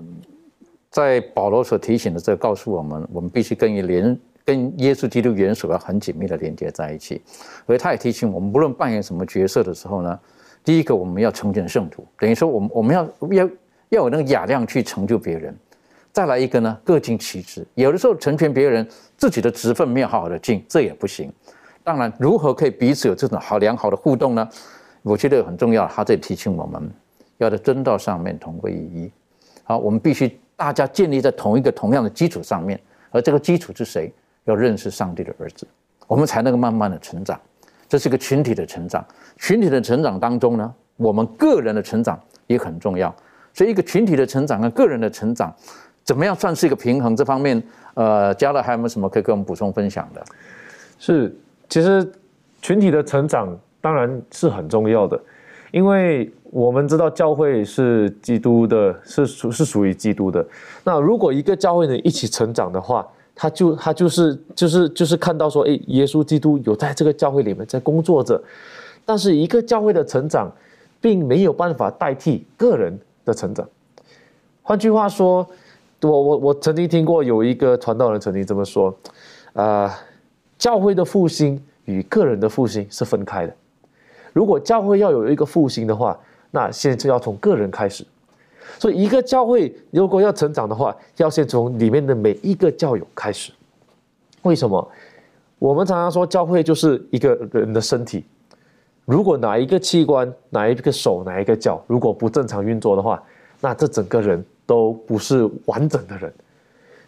[0.90, 7.20] 在保罗所提醒的这告诉我们，我们必须跟连跟耶稣基督元首要很紧密的连接在一起。
[7.66, 10.18] 而他也提醒我们，不论扮演什么角色的时候呢，
[10.64, 13.50] 第一个我们要成全圣徒，等于说我们我们要要。
[13.94, 15.56] 要有那个雅量去成就别人，
[16.12, 17.66] 再来一个呢，各尽其职。
[17.74, 18.86] 有的时候成全别人，
[19.16, 21.32] 自己的职分没有好好的尽，这也不行。
[21.82, 24.48] 当然，如何可以彼此有这种好良好的互动呢？
[25.02, 25.86] 我觉得很重要。
[25.86, 26.90] 他在提醒我们，
[27.38, 29.12] 要在真道上面同归于一。
[29.62, 32.80] 好，我们必须大家建立在同一个同样的基础上面，
[33.10, 34.12] 而这个基础是谁？
[34.44, 35.66] 要认识上帝的儿子，
[36.06, 37.40] 我们才能够慢慢的成长。
[37.88, 39.02] 这是一个群体的成长，
[39.38, 43.14] 群体的成长当中呢，我们个人的成长也很重要。
[43.54, 45.54] 所以，一个群体的成长跟个人的成长，
[46.02, 47.14] 怎么样算是一个平衡？
[47.14, 47.62] 这方面，
[47.94, 50.20] 呃，加乐还有没有什么可以跟我们补充分享的？
[50.98, 51.32] 是，
[51.68, 52.04] 其实
[52.60, 55.20] 群体的成长当然是很重要的，
[55.70, 60.44] 因为我们知道教会是基督的，是属是属于基督的。
[60.82, 68.42] 那如果一个教会呢一起成长的话，他就他就是就是就是看到说，哎，耶稣基督有在这个教会里面在工作着，
[69.04, 70.50] 但是一个教会的成长，
[71.00, 72.98] 并没有办法代替个人。
[73.24, 73.68] 的成长，
[74.62, 75.46] 换句话说，
[76.02, 78.94] 我我我曾经听过有一个传道人曾经这么说，
[79.54, 79.98] 啊，
[80.58, 83.54] 教会的复兴与个人的复兴是分开的。
[84.32, 86.18] 如果教会要有一个复兴的话，
[86.50, 88.04] 那先就要从个人开始。
[88.78, 93.52] 所以，一个教会如果要成长的话，要先从里面的每一个教友开始。
[94.42, 94.90] 为什么？
[95.58, 98.24] 我们常常说教会就是一个人的身体。
[99.04, 103.22] 如果哪一个器官、哪一个手、哪一个脚，如果不正常运作的话，
[103.60, 106.32] 那这整个人都不是完整的人。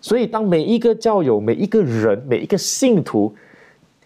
[0.01, 3.35] 所以，当每一个教友、每一个人、每一个信徒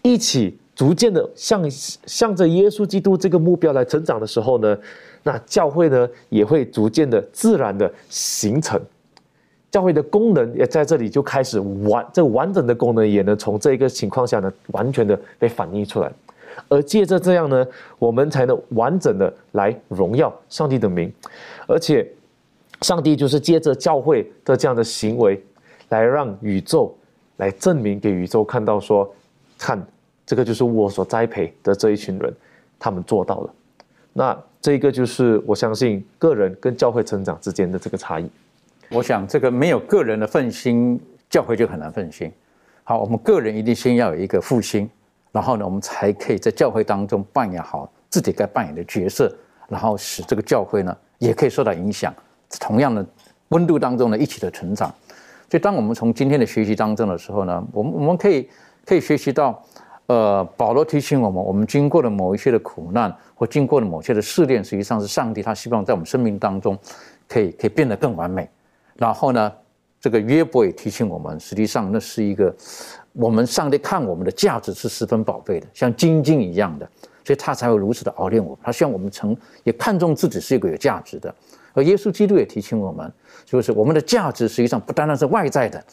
[0.01, 4.77] 一起逐渐的向向着耶稣基督这个目标来成长的时候呢，
[5.23, 8.81] 那教会呢也会逐渐的自然的形成。
[9.69, 16.11] 教会的功能也在这里就开始完，这完整的功能也能从这个情况下呢完全的被反映出来。
[16.67, 17.65] 而借着这样呢，
[17.99, 21.11] 我们才能完整的来荣耀上帝的名，
[21.67, 22.07] 而且，
[22.81, 25.41] 上帝就是借着教会的这样的行为，
[25.89, 26.95] 来让宇宙
[27.37, 29.13] 来证明给宇宙看到说，
[29.57, 29.85] 看
[30.25, 32.33] 这个就是我所栽培的这一群人，
[32.79, 33.53] 他们做到了。
[34.13, 38.29] 那这个就是我相信个人跟教会成长之间的这个差异。
[38.89, 40.99] 我想这个没有个人的奋心，
[41.29, 42.31] 教会就很难奋心。
[42.83, 44.89] 好，我们个人一定先要有一个复兴，
[45.31, 49.33] 然后呢，我们才可以在教会当中扮演好自己该扮演的角色，
[49.69, 52.13] 然后使这个教会呢也可以受到影响。
[52.59, 53.05] 同样的
[53.49, 54.93] 温度当中呢，一起的成长。
[55.49, 58.49] 所以，当我们从今天的学习当中的时候呢，我们我们可以
[58.85, 59.63] 可以学习到，
[60.07, 66.77] 呃，保罗提醒我们，我们经过了某一些的苦难，或经过了某些的试炼，实际上是上帝他希望在我们生命当中，
[67.27, 68.49] 可以可以变得更完美。
[68.97, 69.51] 然后呢？
[70.03, 72.51] 这个约伯也提醒我们，实际上那是一个
[73.13, 76.89] 我们上帝看我们的价值是十分宝贝的，像金晶一样的，
[77.25, 78.57] 所以他才会如此的熬炼我。
[78.63, 81.33] 他希望我们成也看重自己是一个有价值的。
[81.73, 83.11] 而耶稣基督也提醒我们，
[83.45, 85.83] 就是我们的价值实际上不单单是外在的，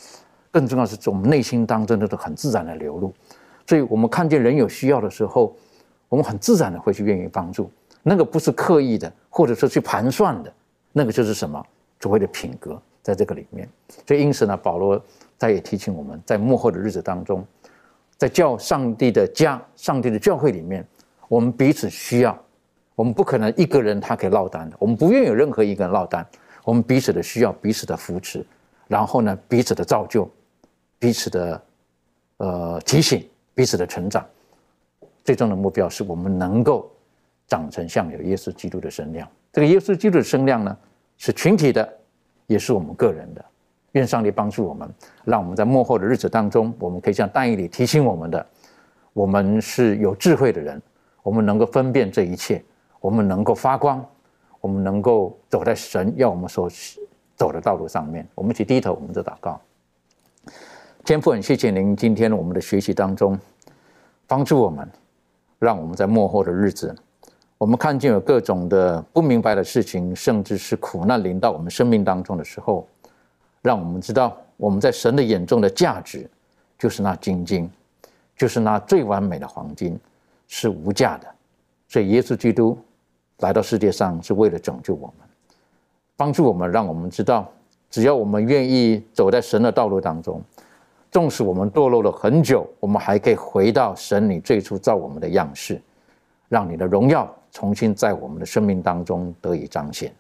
[0.51, 3.13] 更重要是我们内心当中的很自然的流露。
[3.67, 5.57] 所以我们看见人有需要的时候，
[6.09, 7.71] 我们很自然的会去愿意帮助。
[8.03, 10.53] 那个不是刻意的，或者说去盘算的，
[10.93, 11.65] 那个就是什么
[12.01, 12.81] 所谓的品格。
[13.01, 13.67] 在这个里面，
[14.07, 15.03] 所以因此呢，保罗
[15.39, 17.47] 他也提醒我们在幕后的日子当中，
[18.17, 20.87] 在教上帝的家、上帝的教会里面，
[21.29, 22.37] 我们彼此需要，
[22.95, 26.27] 我们不可能一个人他可以落单的，我们不愿有任何一个人落单，
[26.65, 28.45] 我们彼此的需要，彼此的扶持，
[28.87, 30.29] 然后呢，彼此的造就，
[30.99, 31.63] 彼此的
[32.39, 34.27] 呃提醒，彼此的成长，
[35.25, 36.91] 最终的目标是我们能够
[37.47, 39.29] 长成像有耶稣基督的身量。
[39.53, 40.77] 这个耶稣基督的身量呢，
[41.17, 41.95] 是群体的。
[42.49, 43.45] 也是我们个人的，
[43.93, 44.89] 愿上帝帮助我们，
[45.25, 48.47] 让我们在幕后的日子当中，我们可以像但以里提醒我们的，
[49.13, 50.81] 我们是有智慧的人，
[51.23, 52.63] 我们能够分辨这一切，
[53.01, 54.05] 我们能够发光，
[54.61, 56.71] 我们能够走在神要我们所
[57.35, 58.27] 走的道路上面。
[58.35, 59.61] 我们一起低头，我们就祷告。
[61.05, 63.39] 天父，很谢谢您今天我们的学习当中
[64.27, 64.87] 帮助我们，
[65.59, 66.95] 让我们在幕后的日子。
[67.57, 72.87] 我们看见有各种的不明白的事情，甚至是苦难临到我们生命当中的时候，
[73.69, 76.27] 让我们知道我们在神的眼中的价值，
[76.79, 77.71] 就是那金金，
[78.35, 80.01] 就是那最完美的黄金，
[80.47, 81.29] 是无价的。
[81.87, 82.79] 所以耶稣基督
[83.41, 85.29] 来到世界上是为了拯救我们，
[86.17, 87.47] 帮助我们，让我们知道，
[87.91, 90.41] 只要我们愿意走在神的道路当中，
[91.11, 95.79] 纵使我们堕落了很久，我们还可以回到神你最初造我们的样式，
[96.49, 97.31] 让你的荣耀。
[97.51, 100.15] 重新在我们的生命当中得以彰显，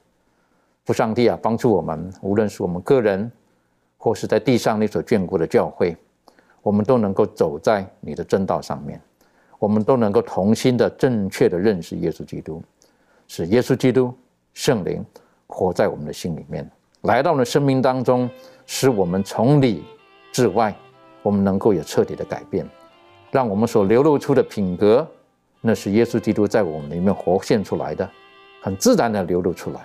[0.84, 3.30] 父上帝啊，帮助我们，无论是我们个人，
[3.98, 5.94] 或是在地上你所眷顾的教会，
[6.62, 8.98] 我们都能够走在你的正道上面，
[9.58, 12.62] 我们都能够同心的、正确的认识耶稣基督，
[13.26, 14.14] 使耶稣基督
[14.54, 15.04] 圣灵
[15.46, 16.70] 活在我们的心里面，
[17.02, 18.30] 来到我们生命当中，
[18.66, 19.84] 使我们从里
[20.32, 20.74] 至外，
[21.22, 22.66] 我们能够有彻底的改变，
[23.30, 25.06] 让我们所流露出的品格。
[25.60, 28.08] 那是耶稣基督在我们里面活现出来的，
[28.62, 29.80] 很自然的流露出来，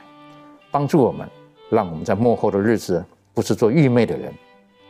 [0.70, 1.28] 帮助我们，
[1.72, 3.04] 让我们在幕后的日子
[3.34, 4.34] 不是做愚昧的人，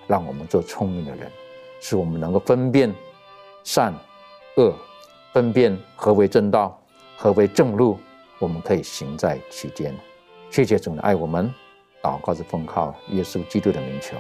[0.08, 1.32] 让我们做聪明的人，
[1.80, 2.94] 使我们能够分辨
[3.64, 3.94] 善
[4.58, 4.74] 恶，
[5.32, 6.78] 分辨何为正道，
[7.16, 7.98] 何为正路，
[8.39, 9.96] 我们可以行在其间。
[10.50, 11.52] 谢谢主的爱我们，
[12.02, 14.18] 祷告是奉靠耶稣基督的名求，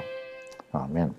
[0.71, 1.13] 阿门。